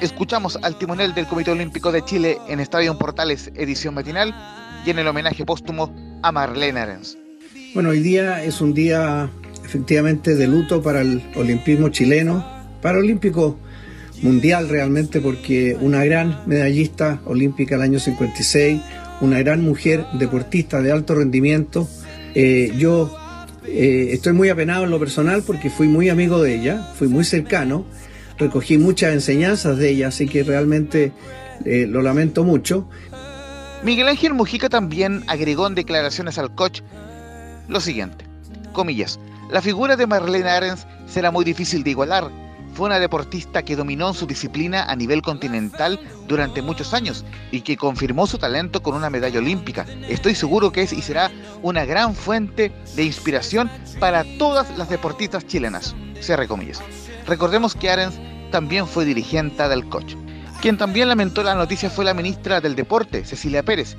Escuchamos 0.00 0.58
al 0.62 0.76
timonel 0.76 1.14
del 1.14 1.26
Comité 1.26 1.50
Olímpico 1.52 1.92
de 1.92 2.04
Chile 2.04 2.38
en 2.48 2.60
Estadio 2.60 2.96
Portales 2.98 3.52
edición 3.54 3.94
matinal 3.94 4.34
y 4.84 4.90
en 4.90 4.98
el 4.98 5.06
homenaje 5.06 5.44
póstumo 5.44 5.94
a 6.22 6.32
Marlene 6.32 6.80
Arens. 6.80 7.16
Bueno, 7.74 7.90
hoy 7.90 8.00
día 8.00 8.42
es 8.42 8.60
un 8.60 8.74
día 8.74 9.30
efectivamente 9.64 10.34
de 10.34 10.46
luto 10.46 10.82
para 10.82 11.02
el 11.02 11.22
olimpismo 11.36 11.88
chileno, 11.90 12.44
para 12.80 12.98
el 12.98 13.04
olímpico 13.04 13.58
mundial 14.22 14.68
realmente, 14.68 15.20
porque 15.20 15.76
una 15.80 16.04
gran 16.04 16.42
medallista 16.46 17.20
olímpica 17.24 17.76
el 17.76 17.82
año 17.82 17.98
56, 17.98 18.80
una 19.20 19.38
gran 19.38 19.62
mujer 19.64 20.04
deportista 20.14 20.80
de 20.80 20.92
alto 20.92 21.14
rendimiento. 21.14 21.88
Eh, 22.34 22.72
yo 22.76 23.16
eh, 23.66 24.08
estoy 24.12 24.32
muy 24.32 24.48
apenado 24.48 24.84
en 24.84 24.90
lo 24.90 24.98
personal 24.98 25.42
porque 25.46 25.70
fui 25.70 25.88
muy 25.88 26.08
amigo 26.08 26.42
de 26.42 26.54
ella, 26.54 26.92
fui 26.96 27.08
muy 27.08 27.24
cercano, 27.24 27.84
recogí 28.38 28.78
muchas 28.78 29.12
enseñanzas 29.12 29.78
de 29.78 29.90
ella, 29.90 30.08
así 30.08 30.26
que 30.26 30.42
realmente 30.42 31.12
eh, 31.64 31.86
lo 31.88 32.02
lamento 32.02 32.44
mucho. 32.44 32.88
Miguel 33.82 34.08
Ángel 34.08 34.34
Mujica 34.34 34.68
también 34.68 35.24
agregó 35.26 35.66
en 35.66 35.74
declaraciones 35.74 36.38
al 36.38 36.54
coach 36.54 36.80
lo 37.68 37.80
siguiente, 37.80 38.24
comillas, 38.72 39.18
la 39.50 39.62
figura 39.62 39.96
de 39.96 40.06
Marlene 40.06 40.48
Arens 40.48 40.86
será 41.06 41.30
muy 41.30 41.44
difícil 41.44 41.84
de 41.84 41.90
igualar, 41.90 42.30
fue 42.72 42.86
una 42.86 42.98
deportista 42.98 43.62
que 43.62 43.76
dominó 43.76 44.14
su 44.14 44.26
disciplina 44.26 44.84
a 44.84 44.96
nivel 44.96 45.22
continental 45.22 46.00
durante 46.26 46.62
muchos 46.62 46.94
años 46.94 47.24
y 47.50 47.60
que 47.60 47.76
confirmó 47.76 48.26
su 48.26 48.38
talento 48.38 48.82
con 48.82 48.94
una 48.94 49.10
medalla 49.10 49.38
olímpica. 49.38 49.86
Estoy 50.08 50.34
seguro 50.34 50.72
que 50.72 50.82
es 50.82 50.92
y 50.92 51.02
será 51.02 51.30
una 51.62 51.84
gran 51.84 52.14
fuente 52.14 52.72
de 52.96 53.04
inspiración 53.04 53.70
para 54.00 54.24
todas 54.38 54.76
las 54.78 54.88
deportistas 54.88 55.46
chilenas. 55.46 55.94
Cierre 56.20 56.48
comillas. 56.48 56.82
Recordemos 57.26 57.74
que 57.74 57.90
Arens 57.90 58.18
también 58.50 58.86
fue 58.86 59.04
dirigente 59.04 59.68
del 59.68 59.88
coach. 59.88 60.14
Quien 60.60 60.78
también 60.78 61.08
lamentó 61.08 61.42
la 61.42 61.54
noticia 61.54 61.90
fue 61.90 62.04
la 62.04 62.14
ministra 62.14 62.60
del 62.60 62.76
Deporte, 62.76 63.24
Cecilia 63.24 63.62
Pérez, 63.64 63.96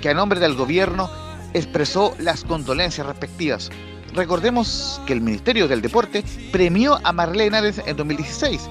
que 0.00 0.08
a 0.08 0.14
nombre 0.14 0.40
del 0.40 0.54
gobierno 0.54 1.10
expresó 1.52 2.14
las 2.18 2.44
condolencias 2.44 3.06
respectivas. 3.06 3.70
Recordemos 4.14 5.00
que 5.06 5.12
el 5.12 5.20
Ministerio 5.20 5.68
del 5.68 5.82
Deporte 5.82 6.24
premió 6.52 6.98
a 7.04 7.12
Marlene 7.12 7.56
Arens 7.56 7.82
en 7.84 7.96
2016. 7.96 8.68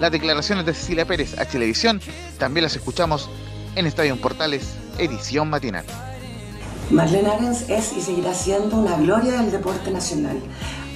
Las 0.00 0.12
declaraciones 0.12 0.66
de 0.66 0.74
Cecilia 0.74 1.06
Pérez 1.06 1.38
a 1.38 1.44
televisión 1.44 2.00
también 2.38 2.64
las 2.64 2.76
escuchamos 2.76 3.28
en 3.74 3.86
Estadio 3.86 4.16
Portales, 4.16 4.74
edición 4.98 5.50
matinal. 5.50 5.84
Marlene 6.90 7.28
Arens 7.28 7.68
es 7.68 7.92
y 7.92 8.00
seguirá 8.00 8.32
siendo 8.32 8.76
una 8.76 8.96
gloria 8.96 9.40
del 9.40 9.50
deporte 9.50 9.90
nacional. 9.90 10.38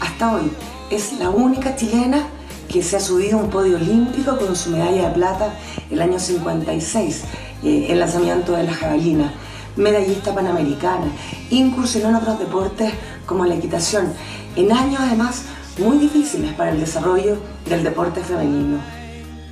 Hasta 0.00 0.35
hoy 0.35 0.50
es 0.90 1.12
la 1.18 1.31
única 1.31 1.76
chilena 1.76 2.26
que 2.68 2.83
se 2.83 2.96
ha 2.96 3.00
subido 3.00 3.38
a 3.38 3.42
un 3.42 3.50
podio 3.50 3.76
olímpico 3.76 4.38
con 4.38 4.55
su 4.55 4.70
medalla 4.70 5.09
de 5.09 5.14
plata 5.14 5.55
el 5.90 6.00
año 6.00 6.18
56, 6.18 7.24
eh, 7.64 7.87
el 7.90 7.98
lanzamiento 7.98 8.53
de 8.53 8.64
la 8.64 8.74
jabalina 8.74 9.35
medallista 9.76 10.35
panamericana, 10.35 11.07
incursionó 11.50 12.11
en 12.11 12.14
otros 12.16 12.38
deportes 12.38 12.92
como 13.30 13.44
la 13.44 13.54
equitación, 13.54 14.12
en 14.56 14.72
años 14.72 15.00
además 15.00 15.44
muy 15.78 15.98
difíciles 15.98 16.52
para 16.54 16.72
el 16.72 16.80
desarrollo 16.80 17.40
del 17.64 17.84
deporte 17.84 18.24
femenino. 18.24 18.80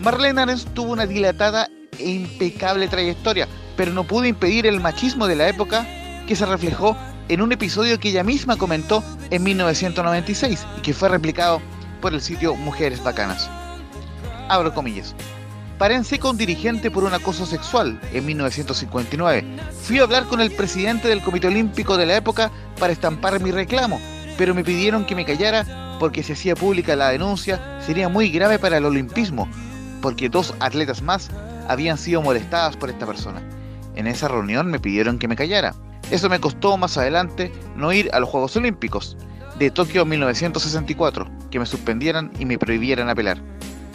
Marlene 0.00 0.40
Arens 0.40 0.66
tuvo 0.74 0.90
una 0.90 1.06
dilatada 1.06 1.68
e 1.96 2.10
impecable 2.10 2.88
trayectoria, 2.88 3.46
pero 3.76 3.92
no 3.92 4.02
pudo 4.02 4.24
impedir 4.24 4.66
el 4.66 4.80
machismo 4.80 5.28
de 5.28 5.36
la 5.36 5.48
época 5.48 5.86
que 6.26 6.34
se 6.34 6.44
reflejó 6.44 6.96
en 7.28 7.40
un 7.40 7.52
episodio 7.52 8.00
que 8.00 8.08
ella 8.08 8.24
misma 8.24 8.56
comentó 8.56 9.04
en 9.30 9.44
1996 9.44 10.66
y 10.78 10.80
que 10.80 10.92
fue 10.92 11.08
replicado 11.08 11.62
por 12.00 12.12
el 12.12 12.20
sitio 12.20 12.56
Mujeres 12.56 13.00
Bacanas. 13.04 13.48
Abro 14.48 14.74
comillas. 14.74 15.14
Parense 15.78 16.18
con 16.18 16.36
dirigente 16.36 16.90
por 16.90 17.04
un 17.04 17.14
acoso 17.14 17.46
sexual 17.46 18.00
en 18.12 18.26
1959. 18.26 19.44
Fui 19.82 20.00
a 20.00 20.02
hablar 20.02 20.24
con 20.24 20.40
el 20.40 20.50
presidente 20.50 21.06
del 21.06 21.22
Comité 21.22 21.46
Olímpico 21.46 21.96
de 21.96 22.04
la 22.04 22.16
época 22.16 22.50
para 22.80 22.92
estampar 22.92 23.40
mi 23.40 23.52
reclamo, 23.52 24.00
pero 24.36 24.56
me 24.56 24.64
pidieron 24.64 25.06
que 25.06 25.14
me 25.14 25.24
callara 25.24 25.96
porque 26.00 26.24
si 26.24 26.32
hacía 26.32 26.56
pública 26.56 26.96
la 26.96 27.10
denuncia 27.10 27.80
sería 27.80 28.08
muy 28.08 28.28
grave 28.30 28.58
para 28.58 28.78
el 28.78 28.86
olimpismo, 28.86 29.48
porque 30.02 30.28
dos 30.28 30.52
atletas 30.58 31.00
más 31.00 31.30
habían 31.68 31.96
sido 31.96 32.22
molestadas 32.22 32.76
por 32.76 32.90
esta 32.90 33.06
persona. 33.06 33.40
En 33.94 34.08
esa 34.08 34.26
reunión 34.26 34.72
me 34.72 34.80
pidieron 34.80 35.16
que 35.20 35.28
me 35.28 35.36
callara. 35.36 35.76
Eso 36.10 36.28
me 36.28 36.40
costó 36.40 36.76
más 36.76 36.98
adelante 36.98 37.52
no 37.76 37.92
ir 37.92 38.10
a 38.12 38.18
los 38.18 38.28
Juegos 38.28 38.56
Olímpicos 38.56 39.16
de 39.60 39.70
Tokio 39.70 40.04
1964, 40.04 41.28
que 41.52 41.60
me 41.60 41.66
suspendieran 41.66 42.32
y 42.40 42.46
me 42.46 42.58
prohibieran 42.58 43.08
apelar. 43.08 43.40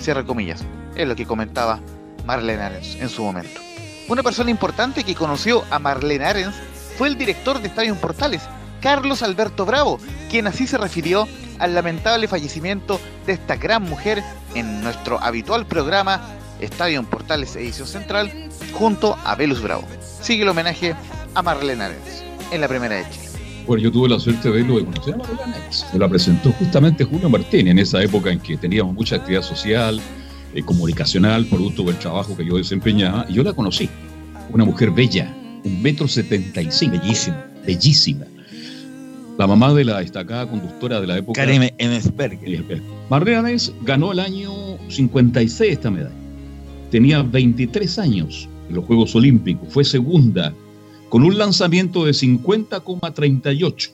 Cierra 0.03 0.25
comillas. 0.25 0.61
Es 0.95 1.07
lo 1.07 1.15
que 1.15 1.25
comentaba 1.25 1.79
Marlene 2.25 2.61
Arens 2.61 2.95
en 2.95 3.07
su 3.07 3.23
momento. 3.23 3.61
Una 4.09 4.21
persona 4.21 4.51
importante 4.51 5.05
que 5.05 5.15
conoció 5.15 5.63
a 5.71 5.79
Marlene 5.79 6.25
Arens 6.25 6.55
fue 6.97 7.07
el 7.07 7.17
director 7.17 7.61
de 7.61 7.69
Estadio 7.69 7.95
Portales, 7.95 8.41
Carlos 8.81 9.23
Alberto 9.23 9.65
Bravo, 9.65 9.99
quien 10.29 10.45
así 10.47 10.67
se 10.67 10.77
refirió 10.77 11.25
al 11.57 11.73
lamentable 11.73 12.27
fallecimiento 12.27 12.99
de 13.25 13.33
esta 13.33 13.55
gran 13.55 13.83
mujer 13.83 14.21
en 14.55 14.81
nuestro 14.81 15.23
habitual 15.23 15.65
programa 15.65 16.21
Estadio 16.59 17.01
Portales 17.03 17.55
Edición 17.55 17.87
Central 17.87 18.49
junto 18.73 19.17
a 19.23 19.35
Velus 19.35 19.61
Bravo. 19.61 19.87
Sigue 20.21 20.43
el 20.43 20.49
homenaje 20.49 20.95
a 21.33 21.41
Marlene 21.41 21.81
Arens 21.81 22.23
en 22.51 22.59
la 22.59 22.67
primera 22.67 22.95
de 22.95 23.09
Chile. 23.09 23.32
Bueno, 23.65 23.81
yo 23.81 23.91
tuve 23.91 24.09
la 24.09 24.19
suerte 24.19 24.49
de 24.49 24.55
verlo 24.55 24.77
de 24.77 24.85
conocer 24.85 25.15
a 25.15 25.49
Arens. 25.49 25.85
Me 25.93 25.99
la 25.99 26.09
presentó 26.09 26.51
justamente 26.51 27.05
Julio 27.05 27.29
Martín 27.29 27.69
en 27.69 27.79
esa 27.79 28.03
época 28.03 28.29
en 28.29 28.39
que 28.39 28.57
teníamos 28.57 28.93
mucha 28.93 29.15
actividad 29.15 29.41
social, 29.41 30.01
eh, 30.53 30.61
comunicacional, 30.63 31.45
producto 31.45 31.83
del 31.83 31.97
trabajo 31.97 32.35
que 32.35 32.45
yo 32.45 32.57
desempeñaba, 32.57 33.25
y 33.29 33.33
yo 33.33 33.43
la 33.43 33.53
conocí. 33.53 33.89
Una 34.51 34.65
mujer 34.65 34.91
bella, 34.91 35.33
un 35.63 35.81
metro 35.81 36.09
setenta 36.09 36.61
y 36.61 36.71
cinco, 36.71 36.97
bellísima, 36.99 37.45
bellísima. 37.65 38.25
La 39.37 39.47
mamá 39.47 39.73
de 39.73 39.85
la 39.85 39.99
destacada 39.99 40.47
conductora 40.47 40.99
de 40.99 41.07
la 41.07 41.17
época. 41.17 41.41
Karen 41.41 41.73
Emesberger. 41.77 42.81
Marlene 43.09 43.55
ganó 43.83 44.11
el 44.11 44.19
año 44.19 44.51
56 44.89 45.71
esta 45.71 45.89
medalla. 45.89 46.13
Tenía 46.91 47.23
23 47.23 47.97
años 47.97 48.47
en 48.67 48.75
los 48.75 48.85
Juegos 48.85 49.15
Olímpicos. 49.15 49.69
Fue 49.69 49.85
segunda 49.85 50.53
con 51.13 51.23
un 51.23 51.37
lanzamiento 51.37 52.05
de 52.05 52.11
50,38. 52.11 53.91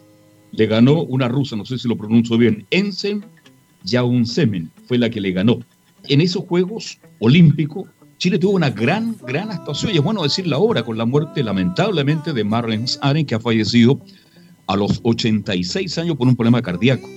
Le 0.54 0.68
ganó 0.68 1.04
una 1.04 1.28
rusa, 1.28 1.58
no 1.58 1.66
sé 1.66 1.78
si 1.78 1.86
lo 1.86 1.98
pronuncio 1.98 2.38
bien, 2.38 2.66
Ensen 2.72 3.26
Jaunsemen, 3.86 4.72
fue 4.88 4.98
la 4.98 5.10
que 5.10 5.20
le 5.20 5.34
ganó 5.34 5.60
en 6.08 6.22
esos 6.22 6.46
Juegos 6.46 6.98
Olímpicos, 7.20 7.90
Chile 8.20 8.40
tuvo 8.40 8.54
una 8.54 8.70
gran, 8.70 9.18
gran 9.28 9.52
actuación, 9.52 9.94
y 9.94 9.98
es 9.98 10.02
bueno 10.02 10.24
decir 10.24 10.48
la 10.48 10.60
hora, 10.60 10.84
con 10.84 10.98
la 10.98 11.04
muerte 11.04 11.44
lamentablemente 11.44 12.32
de 12.32 12.46
Marlene 12.46 12.86
Aren, 13.02 13.26
que 13.26 13.36
ha 13.36 13.42
fallecido 13.42 14.00
a 14.68 14.78
los 14.78 15.02
86 15.04 15.98
años 15.98 16.16
por 16.16 16.26
un 16.26 16.38
problema 16.38 16.62
cardíaco. 16.62 17.10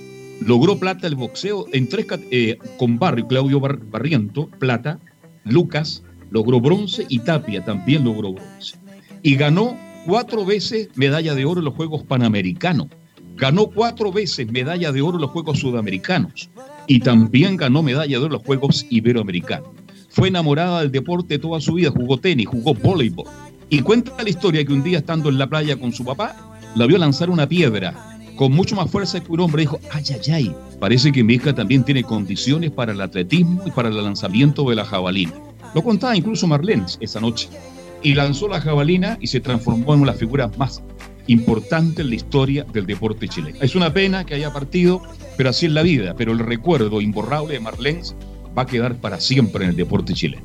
Logró 0.45 0.77
plata 0.79 1.07
el 1.07 1.15
boxeo 1.15 1.67
en 1.71 1.87
tres 1.87 2.07
eh, 2.29 2.57
con 2.77 2.99
Barrio, 2.99 3.25
Claudio 3.25 3.61
Barriento, 3.61 4.49
plata, 4.59 4.99
Lucas 5.45 6.03
logró 6.29 6.59
bronce 6.59 7.05
y 7.07 7.19
Tapia 7.19 7.63
también 7.63 8.03
logró 8.03 8.33
bronce. 8.33 8.75
Y 9.21 9.37
ganó 9.37 9.77
cuatro 10.05 10.45
veces 10.45 10.89
medalla 10.95 11.33
de 11.35 11.45
oro 11.45 11.59
en 11.59 11.65
los 11.65 11.75
Juegos 11.75 12.03
Panamericanos. 12.03 12.87
Ganó 13.35 13.67
cuatro 13.67 14.11
veces 14.11 14.51
medalla 14.51 14.91
de 14.91 15.01
oro 15.01 15.15
en 15.17 15.21
los 15.21 15.31
Juegos 15.31 15.59
Sudamericanos 15.59 16.49
y 16.87 16.99
también 16.99 17.57
ganó 17.57 17.81
medalla 17.81 18.19
de 18.19 18.29
los 18.29 18.43
Juegos 18.43 18.85
Iberoamericanos. 18.89 19.69
Fue 20.09 20.27
enamorada 20.27 20.81
del 20.81 20.91
deporte 20.91 21.39
toda 21.39 21.59
su 21.59 21.73
vida, 21.73 21.89
jugó 21.89 22.17
tenis, 22.17 22.47
jugó 22.47 22.73
voleibol. 22.75 23.25
Y 23.69 23.79
cuenta 23.79 24.21
la 24.21 24.29
historia 24.29 24.63
que 24.63 24.73
un 24.73 24.83
día 24.83 24.99
estando 24.99 25.29
en 25.29 25.39
la 25.39 25.47
playa 25.47 25.75
con 25.77 25.91
su 25.91 26.05
papá, 26.05 26.35
la 26.75 26.85
vio 26.85 26.97
lanzar 26.99 27.29
una 27.31 27.49
piedra 27.49 28.19
con 28.35 28.51
mucho 28.51 28.75
más 28.75 28.91
fuerza 28.91 29.19
que 29.19 29.31
un 29.31 29.39
hombre. 29.39 29.61
Dijo, 29.61 29.79
ay, 29.91 30.03
ay, 30.11 30.31
ay, 30.31 30.55
parece 30.79 31.11
que 31.11 31.23
mi 31.23 31.35
hija 31.35 31.53
también 31.55 31.83
tiene 31.83 32.03
condiciones 32.03 32.69
para 32.69 32.91
el 32.91 33.01
atletismo 33.01 33.63
y 33.65 33.71
para 33.71 33.89
el 33.89 34.03
lanzamiento 34.03 34.69
de 34.69 34.75
la 34.75 34.85
jabalina. 34.85 35.33
Lo 35.73 35.81
contaba 35.81 36.15
incluso 36.15 36.45
Marlene 36.45 36.85
esa 36.99 37.19
noche. 37.19 37.49
Y 38.03 38.15
lanzó 38.15 38.47
la 38.47 38.61
jabalina 38.61 39.17
y 39.21 39.27
se 39.27 39.39
transformó 39.39 39.93
en 39.93 40.01
una 40.01 40.13
figura 40.13 40.51
más 40.57 40.83
importante 41.27 42.01
en 42.01 42.09
la 42.09 42.15
historia 42.15 42.65
del 42.65 42.85
deporte 42.85 43.27
chileno. 43.27 43.57
Es 43.61 43.75
una 43.75 43.93
pena 43.93 44.25
que 44.25 44.35
haya 44.35 44.51
partido, 44.51 45.01
pero 45.37 45.49
así 45.49 45.67
es 45.67 45.71
la 45.71 45.81
vida. 45.81 46.13
Pero 46.17 46.33
el 46.33 46.39
recuerdo 46.39 46.99
imborrable 47.01 47.53
de 47.53 47.59
Marlene 47.61 48.01
va 48.57 48.63
a 48.63 48.65
quedar 48.65 48.95
para 48.97 49.19
siempre 49.19 49.63
en 49.63 49.71
el 49.71 49.75
deporte 49.75 50.13
chileno. 50.13 50.43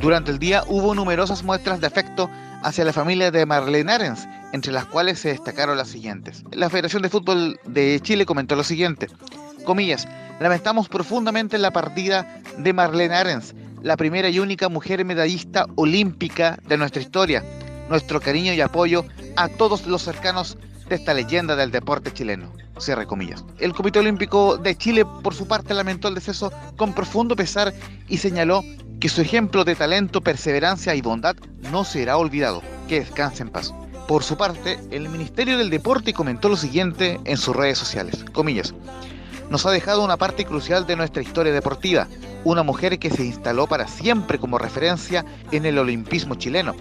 Durante 0.00 0.30
el 0.30 0.38
día 0.38 0.64
hubo 0.68 0.94
numerosas 0.94 1.42
muestras 1.42 1.80
de 1.80 1.86
afecto 1.86 2.28
hacia 2.62 2.84
la 2.84 2.92
familia 2.92 3.30
de 3.30 3.46
Marlene 3.46 3.92
Arens, 3.92 4.26
entre 4.52 4.72
las 4.72 4.86
cuales 4.86 5.18
se 5.18 5.30
destacaron 5.30 5.76
las 5.76 5.88
siguientes. 5.88 6.44
La 6.52 6.68
Federación 6.68 7.02
de 7.02 7.08
Fútbol 7.08 7.58
de 7.64 8.00
Chile 8.02 8.26
comentó 8.26 8.54
lo 8.56 8.64
siguiente, 8.64 9.08
comillas, 9.64 10.06
lamentamos 10.40 10.88
profundamente 10.88 11.58
la 11.58 11.72
partida 11.72 12.40
de 12.58 12.72
Marlene 12.72 13.14
Arens, 13.14 13.54
la 13.84 13.98
primera 13.98 14.30
y 14.30 14.38
única 14.38 14.70
mujer 14.70 15.04
medallista 15.04 15.66
olímpica 15.76 16.58
de 16.66 16.78
nuestra 16.78 17.02
historia. 17.02 17.44
Nuestro 17.90 18.18
cariño 18.18 18.54
y 18.54 18.62
apoyo 18.62 19.04
a 19.36 19.48
todos 19.48 19.86
los 19.86 20.00
cercanos 20.00 20.56
de 20.88 20.94
esta 20.94 21.12
leyenda 21.12 21.54
del 21.54 21.70
deporte 21.70 22.10
chileno. 22.10 22.50
Cierre 22.78 23.06
comillas. 23.06 23.44
El 23.58 23.74
Comité 23.74 23.98
Olímpico 23.98 24.56
de 24.56 24.74
Chile, 24.74 25.04
por 25.22 25.34
su 25.34 25.46
parte, 25.46 25.74
lamentó 25.74 26.08
el 26.08 26.14
deceso 26.14 26.50
con 26.76 26.94
profundo 26.94 27.36
pesar 27.36 27.74
y 28.08 28.16
señaló 28.16 28.64
que 29.00 29.10
su 29.10 29.20
ejemplo 29.20 29.64
de 29.64 29.74
talento, 29.74 30.22
perseverancia 30.22 30.94
y 30.94 31.02
bondad 31.02 31.36
no 31.70 31.84
será 31.84 32.16
olvidado. 32.16 32.62
Que 32.88 33.00
descanse 33.00 33.42
en 33.42 33.50
paz. 33.50 33.74
Por 34.08 34.22
su 34.22 34.38
parte, 34.38 34.80
el 34.92 35.10
Ministerio 35.10 35.58
del 35.58 35.68
Deporte 35.68 36.14
comentó 36.14 36.48
lo 36.48 36.56
siguiente 36.56 37.20
en 37.24 37.36
sus 37.36 37.54
redes 37.54 37.76
sociales. 37.76 38.24
Comillas. 38.32 38.74
Nos 39.50 39.66
ha 39.66 39.70
dejado 39.70 40.02
una 40.02 40.16
parte 40.16 40.44
crucial 40.44 40.86
de 40.86 40.96
nuestra 40.96 41.22
historia 41.22 41.52
deportiva, 41.52 42.08
una 42.44 42.62
mujer 42.62 42.98
que 42.98 43.10
se 43.10 43.24
instaló 43.24 43.66
para 43.66 43.86
siempre 43.86 44.38
como 44.38 44.58
referencia 44.58 45.24
en 45.50 45.66
el 45.66 45.78
olimpismo 45.78 46.34
chileno. 46.34 46.74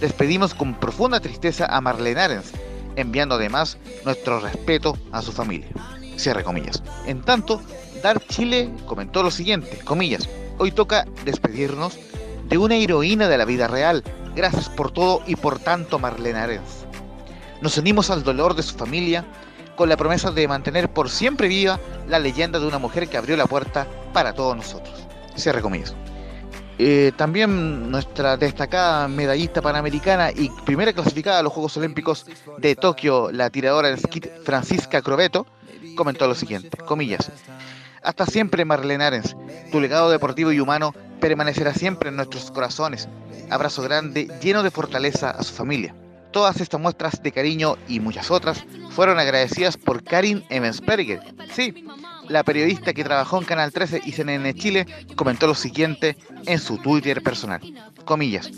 Despedimos 0.00 0.54
con 0.54 0.74
profunda 0.74 1.20
tristeza 1.20 1.66
a 1.66 1.80
Marlene 1.80 2.20
Arens, 2.20 2.52
enviando 2.96 3.34
además 3.34 3.78
nuestro 4.04 4.40
respeto 4.40 4.96
a 5.12 5.22
su 5.22 5.32
familia. 5.32 5.68
Cierre 6.16 6.44
comillas. 6.44 6.82
En 7.06 7.22
tanto, 7.22 7.60
Dar 8.02 8.24
Chile 8.26 8.70
comentó 8.86 9.22
lo 9.22 9.30
siguiente, 9.30 9.78
comillas, 9.84 10.28
hoy 10.58 10.72
toca 10.72 11.06
despedirnos 11.24 11.98
de 12.48 12.58
una 12.58 12.76
heroína 12.76 13.28
de 13.28 13.38
la 13.38 13.44
vida 13.44 13.66
real. 13.66 14.02
Gracias 14.34 14.68
por 14.68 14.90
todo 14.90 15.22
y 15.26 15.36
por 15.36 15.58
tanto 15.58 15.98
Marlene 15.98 16.38
Arens. 16.38 16.86
Nos 17.60 17.76
unimos 17.76 18.10
al 18.10 18.22
dolor 18.22 18.54
de 18.54 18.62
su 18.62 18.76
familia 18.76 19.24
con 19.78 19.88
la 19.88 19.96
promesa 19.96 20.32
de 20.32 20.48
mantener 20.48 20.90
por 20.92 21.08
siempre 21.08 21.46
viva 21.46 21.78
la 22.08 22.18
leyenda 22.18 22.58
de 22.58 22.66
una 22.66 22.78
mujer 22.78 23.08
que 23.08 23.16
abrió 23.16 23.36
la 23.36 23.46
puerta 23.46 23.86
para 24.12 24.34
todos 24.34 24.56
nosotros. 24.56 25.06
Cierre 25.36 25.62
comillas. 25.62 25.94
Eh, 26.80 27.12
también 27.16 27.88
nuestra 27.88 28.36
destacada 28.36 29.06
medallista 29.06 29.62
panamericana 29.62 30.32
y 30.32 30.50
primera 30.66 30.92
clasificada 30.92 31.38
a 31.38 31.42
los 31.44 31.52
Juegos 31.52 31.76
Olímpicos 31.76 32.26
de 32.58 32.74
Tokio, 32.74 33.30
la 33.30 33.50
tiradora 33.50 33.86
de 33.88 33.94
esquí 33.94 34.20
Francisca 34.44 35.00
Crobeto, 35.00 35.46
comentó 35.94 36.26
lo 36.26 36.34
siguiente, 36.34 36.76
comillas, 36.78 37.30
hasta 38.02 38.26
siempre 38.26 38.64
Marlene 38.64 39.04
Arens, 39.04 39.36
tu 39.70 39.80
legado 39.80 40.10
deportivo 40.10 40.50
y 40.50 40.58
humano 40.58 40.92
permanecerá 41.20 41.72
siempre 41.72 42.08
en 42.08 42.16
nuestros 42.16 42.50
corazones. 42.50 43.08
Abrazo 43.48 43.82
grande, 43.82 44.28
lleno 44.42 44.64
de 44.64 44.72
fortaleza 44.72 45.30
a 45.30 45.42
su 45.44 45.54
familia. 45.54 45.94
Todas 46.38 46.60
estas 46.60 46.80
muestras 46.80 47.20
de 47.20 47.32
cariño 47.32 47.76
y 47.88 47.98
muchas 47.98 48.30
otras 48.30 48.64
fueron 48.90 49.18
agradecidas 49.18 49.76
por 49.76 50.04
Karin 50.04 50.44
Emmensperger. 50.50 51.20
Sí, 51.52 51.84
la 52.28 52.44
periodista 52.44 52.92
que 52.92 53.02
trabajó 53.02 53.38
en 53.38 53.44
Canal 53.44 53.72
13 53.72 54.02
y 54.04 54.12
CNN 54.12 54.54
Chile 54.54 54.86
comentó 55.16 55.48
lo 55.48 55.56
siguiente 55.56 56.16
en 56.46 56.60
su 56.60 56.78
Twitter 56.78 57.24
personal. 57.24 57.60
Comillas. 58.04 58.52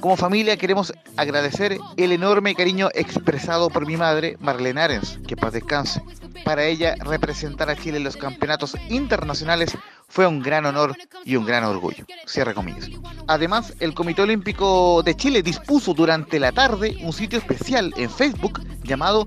Como 0.00 0.16
familia 0.16 0.56
queremos 0.56 0.92
agradecer 1.16 1.78
el 1.96 2.10
enorme 2.10 2.56
cariño 2.56 2.88
expresado 2.94 3.70
por 3.70 3.86
mi 3.86 3.96
madre, 3.96 4.36
Marlene 4.40 4.80
Arens, 4.80 5.20
que 5.28 5.36
paz 5.36 5.52
descanse. 5.52 6.02
Para 6.44 6.64
ella, 6.64 6.96
representar 6.98 7.70
a 7.70 7.76
Chile 7.76 7.98
en 7.98 8.04
los 8.04 8.16
campeonatos 8.16 8.74
internacionales 8.88 9.78
fue 10.10 10.26
un 10.26 10.40
gran 10.40 10.66
honor 10.66 10.94
y 11.24 11.36
un 11.36 11.46
gran 11.46 11.64
orgullo. 11.64 12.04
Cierre 12.26 12.52
comillas. 12.52 12.90
Además, 13.26 13.72
el 13.80 13.94
Comité 13.94 14.22
Olímpico 14.22 15.02
de 15.02 15.16
Chile 15.16 15.42
dispuso 15.42 15.94
durante 15.94 16.38
la 16.38 16.52
tarde 16.52 16.98
un 17.00 17.12
sitio 17.12 17.38
especial 17.38 17.94
en 17.96 18.10
Facebook 18.10 18.60
llamado 18.82 19.26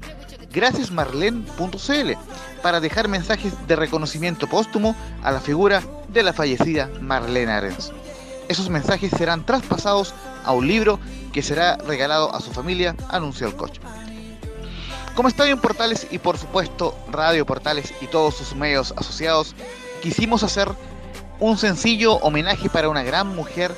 graciasmarlen.cl 0.52 2.12
para 2.62 2.80
dejar 2.80 3.08
mensajes 3.08 3.54
de 3.68 3.76
reconocimiento 3.76 4.48
póstumo 4.48 4.96
a 5.24 5.32
la 5.32 5.40
figura 5.40 5.82
de 6.10 6.22
la 6.22 6.34
fallecida 6.34 6.90
Marlene 7.02 7.52
Arens. 7.52 7.92
Esos 8.50 8.70
mensajes 8.70 9.12
serán 9.18 9.46
traspasados 9.46 10.14
a 10.44 10.52
un 10.52 10.68
libro 10.68 11.00
que 11.32 11.42
será 11.42 11.78
regalado 11.78 12.36
a 12.36 12.42
su 12.42 12.52
familia, 12.52 12.96
anunció 13.10 13.48
el 13.48 13.56
coche. 13.56 13.82
Como 15.16 15.30
Estadio 15.30 15.54
en 15.54 15.62
Portales 15.62 16.08
y 16.12 16.18
por 16.18 16.38
supuesto 16.38 16.98
Radio 17.10 17.46
Portales 17.46 17.94
y 18.02 18.08
todos 18.08 18.36
sus 18.36 18.56
medios 18.56 18.94
asociados, 18.98 19.56
quisimos 20.04 20.44
hacer 20.44 20.68
un 21.40 21.58
sencillo 21.58 22.16
homenaje 22.16 22.70
para 22.70 22.90
una 22.90 23.04
gran 23.04 23.34
mujer 23.34 23.74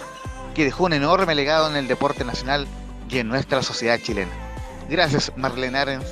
que 0.55 0.63
dejó 0.65 0.85
un 0.85 0.93
enorme 0.93 1.35
legado 1.35 1.69
en 1.69 1.75
el 1.75 1.87
deporte 1.87 2.25
nacional 2.25 2.65
y 3.07 3.19
en 3.19 3.27
nuestra 3.27 3.61
sociedad 3.61 3.99
chilena. 4.01 4.31
Gracias 4.89 5.31
Marlene 5.35 5.77
Arens, 5.77 6.07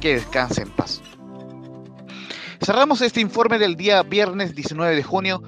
que 0.00 0.14
descanse 0.14 0.62
en 0.62 0.70
paz. 0.70 1.00
Cerramos 2.60 3.00
este 3.02 3.20
informe 3.20 3.60
del 3.60 3.76
día 3.76 4.02
viernes 4.02 4.56
19 4.56 4.96
de 4.96 5.04
junio 5.04 5.40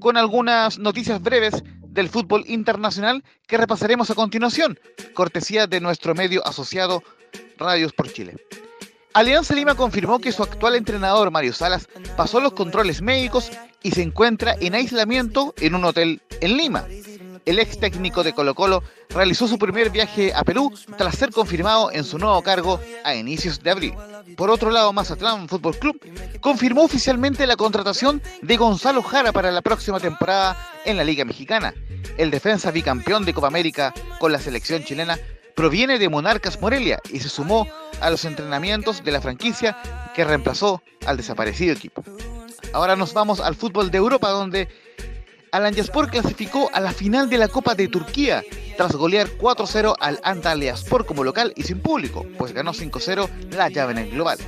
con 0.00 0.16
algunas 0.16 0.78
noticias 0.78 1.20
breves 1.20 1.62
del 1.82 2.08
fútbol 2.08 2.44
internacional 2.46 3.22
que 3.46 3.58
repasaremos 3.58 4.10
a 4.10 4.14
continuación, 4.14 4.80
cortesía 5.12 5.66
de 5.66 5.80
nuestro 5.80 6.14
medio 6.14 6.46
asociado 6.46 7.02
Radios 7.58 7.92
por 7.92 8.10
Chile. 8.10 8.36
Alianza 9.14 9.54
Lima 9.54 9.76
confirmó 9.76 10.18
que 10.18 10.32
su 10.32 10.42
actual 10.42 10.74
entrenador 10.74 11.30
Mario 11.30 11.52
Salas 11.52 11.88
pasó 12.16 12.40
los 12.40 12.52
controles 12.52 13.00
médicos 13.00 13.48
y 13.80 13.92
se 13.92 14.02
encuentra 14.02 14.56
en 14.60 14.74
aislamiento 14.74 15.54
en 15.60 15.76
un 15.76 15.84
hotel 15.84 16.20
en 16.40 16.56
Lima. 16.56 16.84
El 17.44 17.60
ex 17.60 17.78
técnico 17.78 18.24
de 18.24 18.32
Colo 18.32 18.56
Colo 18.56 18.82
realizó 19.10 19.46
su 19.46 19.56
primer 19.56 19.90
viaje 19.90 20.32
a 20.34 20.42
Perú 20.42 20.72
tras 20.98 21.14
ser 21.14 21.30
confirmado 21.30 21.92
en 21.92 22.02
su 22.02 22.18
nuevo 22.18 22.42
cargo 22.42 22.80
a 23.04 23.14
inicios 23.14 23.62
de 23.62 23.70
abril. 23.70 23.94
Por 24.36 24.50
otro 24.50 24.72
lado, 24.72 24.92
Mazatlán 24.92 25.48
Fútbol 25.48 25.78
Club 25.78 26.00
confirmó 26.40 26.82
oficialmente 26.82 27.46
la 27.46 27.54
contratación 27.54 28.20
de 28.42 28.56
Gonzalo 28.56 29.00
Jara 29.00 29.30
para 29.30 29.52
la 29.52 29.62
próxima 29.62 30.00
temporada 30.00 30.56
en 30.84 30.96
la 30.96 31.04
Liga 31.04 31.24
Mexicana. 31.24 31.72
El 32.18 32.32
defensa 32.32 32.72
bicampeón 32.72 33.24
de 33.24 33.34
Copa 33.34 33.46
América 33.46 33.94
con 34.18 34.32
la 34.32 34.40
selección 34.40 34.82
chilena 34.82 35.18
proviene 35.54 35.98
de 35.98 36.08
Monarcas 36.08 36.60
Morelia 36.60 37.00
y 37.10 37.20
se 37.20 37.28
sumó 37.28 37.66
a 38.00 38.10
los 38.10 38.24
entrenamientos 38.24 39.04
de 39.04 39.12
la 39.12 39.20
franquicia 39.20 39.76
que 40.14 40.24
reemplazó 40.24 40.82
al 41.06 41.16
desaparecido 41.16 41.72
equipo. 41.72 42.02
Ahora 42.72 42.96
nos 42.96 43.14
vamos 43.14 43.40
al 43.40 43.54
fútbol 43.54 43.90
de 43.90 43.98
Europa 43.98 44.30
donde 44.30 44.68
Alanyaspor 45.52 46.10
clasificó 46.10 46.68
a 46.72 46.80
la 46.80 46.92
final 46.92 47.30
de 47.30 47.38
la 47.38 47.46
Copa 47.46 47.76
de 47.76 47.86
Turquía 47.86 48.42
tras 48.76 48.92
golear 48.96 49.28
4-0 49.38 49.94
al 50.00 50.18
Antalyaspor 50.24 51.06
como 51.06 51.22
local 51.22 51.52
y 51.54 51.62
sin 51.62 51.80
público, 51.80 52.26
pues 52.36 52.52
ganó 52.52 52.72
5-0 52.72 53.28
la 53.50 53.68
llave 53.68 53.92
en 53.92 53.98
el 53.98 54.10
global. 54.10 54.38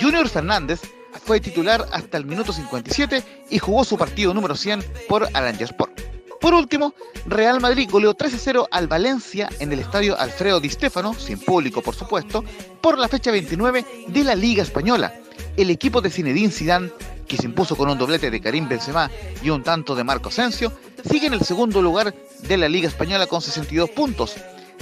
Junior 0.00 0.28
Fernández 0.28 0.80
fue 1.24 1.38
titular 1.38 1.86
hasta 1.92 2.16
el 2.16 2.26
minuto 2.26 2.52
57 2.52 3.22
y 3.50 3.58
jugó 3.60 3.84
su 3.84 3.96
partido 3.96 4.34
número 4.34 4.56
100 4.56 4.84
por 5.08 5.28
Alanyaspor. 5.32 5.92
Por 6.40 6.54
último, 6.54 6.94
Real 7.26 7.60
Madrid 7.60 7.88
goleó 7.90 8.14
3-0 8.14 8.68
al 8.70 8.88
Valencia 8.88 9.48
en 9.58 9.72
el 9.72 9.80
estadio 9.80 10.18
Alfredo 10.18 10.60
Di 10.60 10.70
Stéfano, 10.70 11.14
sin 11.14 11.38
público 11.38 11.82
por 11.82 11.94
supuesto, 11.94 12.44
por 12.80 12.98
la 12.98 13.08
fecha 13.08 13.30
29 13.30 13.84
de 14.08 14.24
la 14.24 14.34
Liga 14.34 14.62
Española. 14.62 15.14
El 15.56 15.70
equipo 15.70 16.00
de 16.00 16.10
Zinedine 16.10 16.50
Zidane 16.50 16.90
que 17.30 17.36
se 17.36 17.46
impuso 17.46 17.76
con 17.76 17.88
un 17.88 17.96
doblete 17.96 18.28
de 18.28 18.40
Karim 18.40 18.68
Benzema 18.68 19.08
y 19.40 19.50
un 19.50 19.62
tanto 19.62 19.94
de 19.94 20.02
Marco 20.02 20.30
Asensio, 20.30 20.72
sigue 21.08 21.28
en 21.28 21.32
el 21.34 21.42
segundo 21.42 21.80
lugar 21.80 22.12
de 22.42 22.56
la 22.56 22.68
Liga 22.68 22.88
Española 22.88 23.28
con 23.28 23.40
62 23.40 23.90
puntos, 23.90 24.34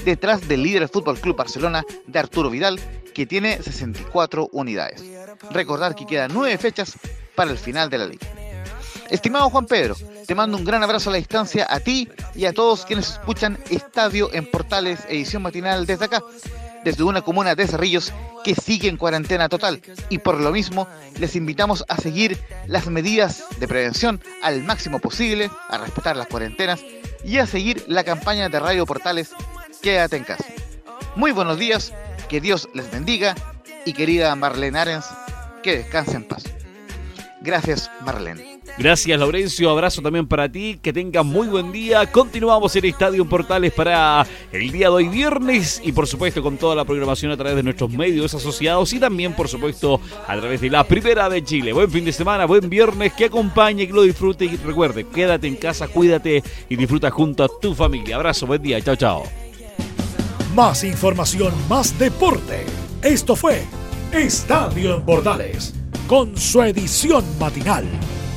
detrás 0.03 0.49
del 0.49 0.62
líder 0.62 0.81
del 0.81 0.88
Fútbol 0.88 1.21
Club 1.21 1.37
Barcelona 1.37 1.85
de 2.07 2.18
Arturo 2.18 2.49
Vidal, 2.49 2.81
que 3.12 3.27
tiene 3.27 3.62
64 3.62 4.49
unidades. 4.53 5.05
Recordar 5.51 5.94
que 5.94 6.07
quedan 6.07 6.33
nueve 6.33 6.57
fechas 6.57 6.94
para 7.35 7.51
el 7.51 7.59
final 7.59 7.90
de 7.90 7.99
la 7.99 8.07
liga. 8.07 8.27
Estimado 9.11 9.49
Juan 9.51 9.66
Pedro, 9.66 9.97
te 10.27 10.35
mando 10.35 10.57
un 10.57 10.64
gran 10.64 10.83
abrazo 10.83 11.09
a 11.09 11.12
la 11.12 11.18
distancia 11.18 11.66
a 11.68 11.81
ti 11.81 12.09
y 12.35 12.44
a 12.44 12.53
todos 12.53 12.85
quienes 12.85 13.11
escuchan 13.11 13.59
Estadio 13.71 14.33
en 14.35 14.51
Portales, 14.51 15.01
edición 15.09 15.42
matinal 15.42 15.87
desde 15.87 16.07
acá. 16.07 16.23
desde 16.85 17.03
una 17.03 17.23
comuna 17.23 17.55
de 17.55 17.66
Cerrillos 17.66 18.12
que 18.44 18.55
sigue 18.55 18.88
en 18.88 18.97
cuarentena 18.97 19.49
total 19.49 19.83
y 20.11 20.18
por 20.18 20.40
lo 20.40 20.53
mismo 20.53 20.87
les 21.18 21.35
invitamos 21.35 21.85
a 21.88 21.97
seguir 21.97 22.38
las 22.66 22.87
medidas 22.87 23.44
de 23.59 23.66
prevención 23.66 24.21
al 24.42 24.62
máximo 24.62 25.01
posible, 25.01 25.51
a 25.68 25.79
respetar 25.79 26.16
las 26.16 26.29
cuarentenas 26.29 26.81
y 27.25 27.38
a 27.38 27.47
seguir 27.47 27.85
la 27.88 28.05
campaña 28.05 28.49
de 28.49 28.61
Radio 28.61 28.87
Portales 28.87 29.33
Quédate 29.83 30.16
en 30.16 30.25
casa. 30.25 30.44
Muy 31.14 31.31
buenos 31.33 31.59
días, 31.59 31.92
que 32.29 32.40
Dios 32.40 32.68
les 32.75 32.90
bendiga 32.90 33.35
y 33.85 33.92
querida 33.92 34.35
Marlene 34.35 34.79
Arens, 34.79 35.07
que 35.62 35.79
descanse 35.79 36.16
en 36.16 36.25
paz. 36.25 36.44
Gracias, 37.40 37.90
Marlene. 38.05 38.58
Gracias, 38.76 39.18
Laurencio. 39.18 39.70
Abrazo 39.70 40.02
también 40.02 40.26
para 40.26 40.48
ti. 40.48 40.78
Que 40.81 40.92
tengas 40.92 41.24
muy 41.24 41.48
buen 41.48 41.72
día. 41.72 42.07
Continuamos 42.11 42.74
en 42.76 42.85
Estadio 42.85 43.24
Portales 43.24 43.72
para 43.72 44.26
el 44.52 44.70
día 44.70 44.87
de 44.87 44.94
hoy, 44.94 45.09
viernes. 45.09 45.81
Y 45.85 45.92
por 45.92 46.07
supuesto, 46.07 46.42
con 46.42 46.57
toda 46.59 46.74
la 46.76 46.85
programación 46.85 47.33
a 47.33 47.37
través 47.37 47.57
de 47.57 47.62
nuestros 47.62 47.90
medios 47.90 48.35
asociados. 48.35 48.92
Y 48.92 49.00
también, 49.00 49.35
por 49.35 49.48
supuesto, 49.48 50.00
a 50.26 50.37
través 50.37 50.61
de 50.61 50.70
la 50.70 50.85
Primera 50.85 51.28
de 51.28 51.42
Chile. 51.42 51.72
Buen 51.72 51.90
fin 51.90 52.04
de 52.04 52.12
semana, 52.12 52.44
buen 52.46 52.68
viernes. 52.68 53.12
Que 53.14 53.24
acompañe, 53.24 53.87
que 53.87 53.92
lo 53.92 54.02
disfrute. 54.02 54.44
Y 54.44 54.57
recuerde, 54.57 55.04
quédate 55.04 55.46
en 55.46 55.57
casa, 55.57 55.88
cuídate 55.88 56.42
y 56.68 56.76
disfruta 56.76 57.11
junto 57.11 57.44
a 57.44 57.48
tu 57.61 57.74
familia. 57.74 58.16
Abrazo, 58.16 58.46
buen 58.46 58.62
día. 58.62 58.81
Chao, 58.81 58.96
chao. 58.96 59.24
Más 60.54 60.85
información, 60.85 61.52
más 61.68 61.98
deporte. 61.98 62.64
Esto 63.02 63.37
fue 63.37 63.62
Estadio 64.12 64.96
en 64.96 65.02
Portales, 65.02 65.74
con 66.09 66.37
su 66.37 66.62
edición 66.62 67.24
matinal. 67.38 67.85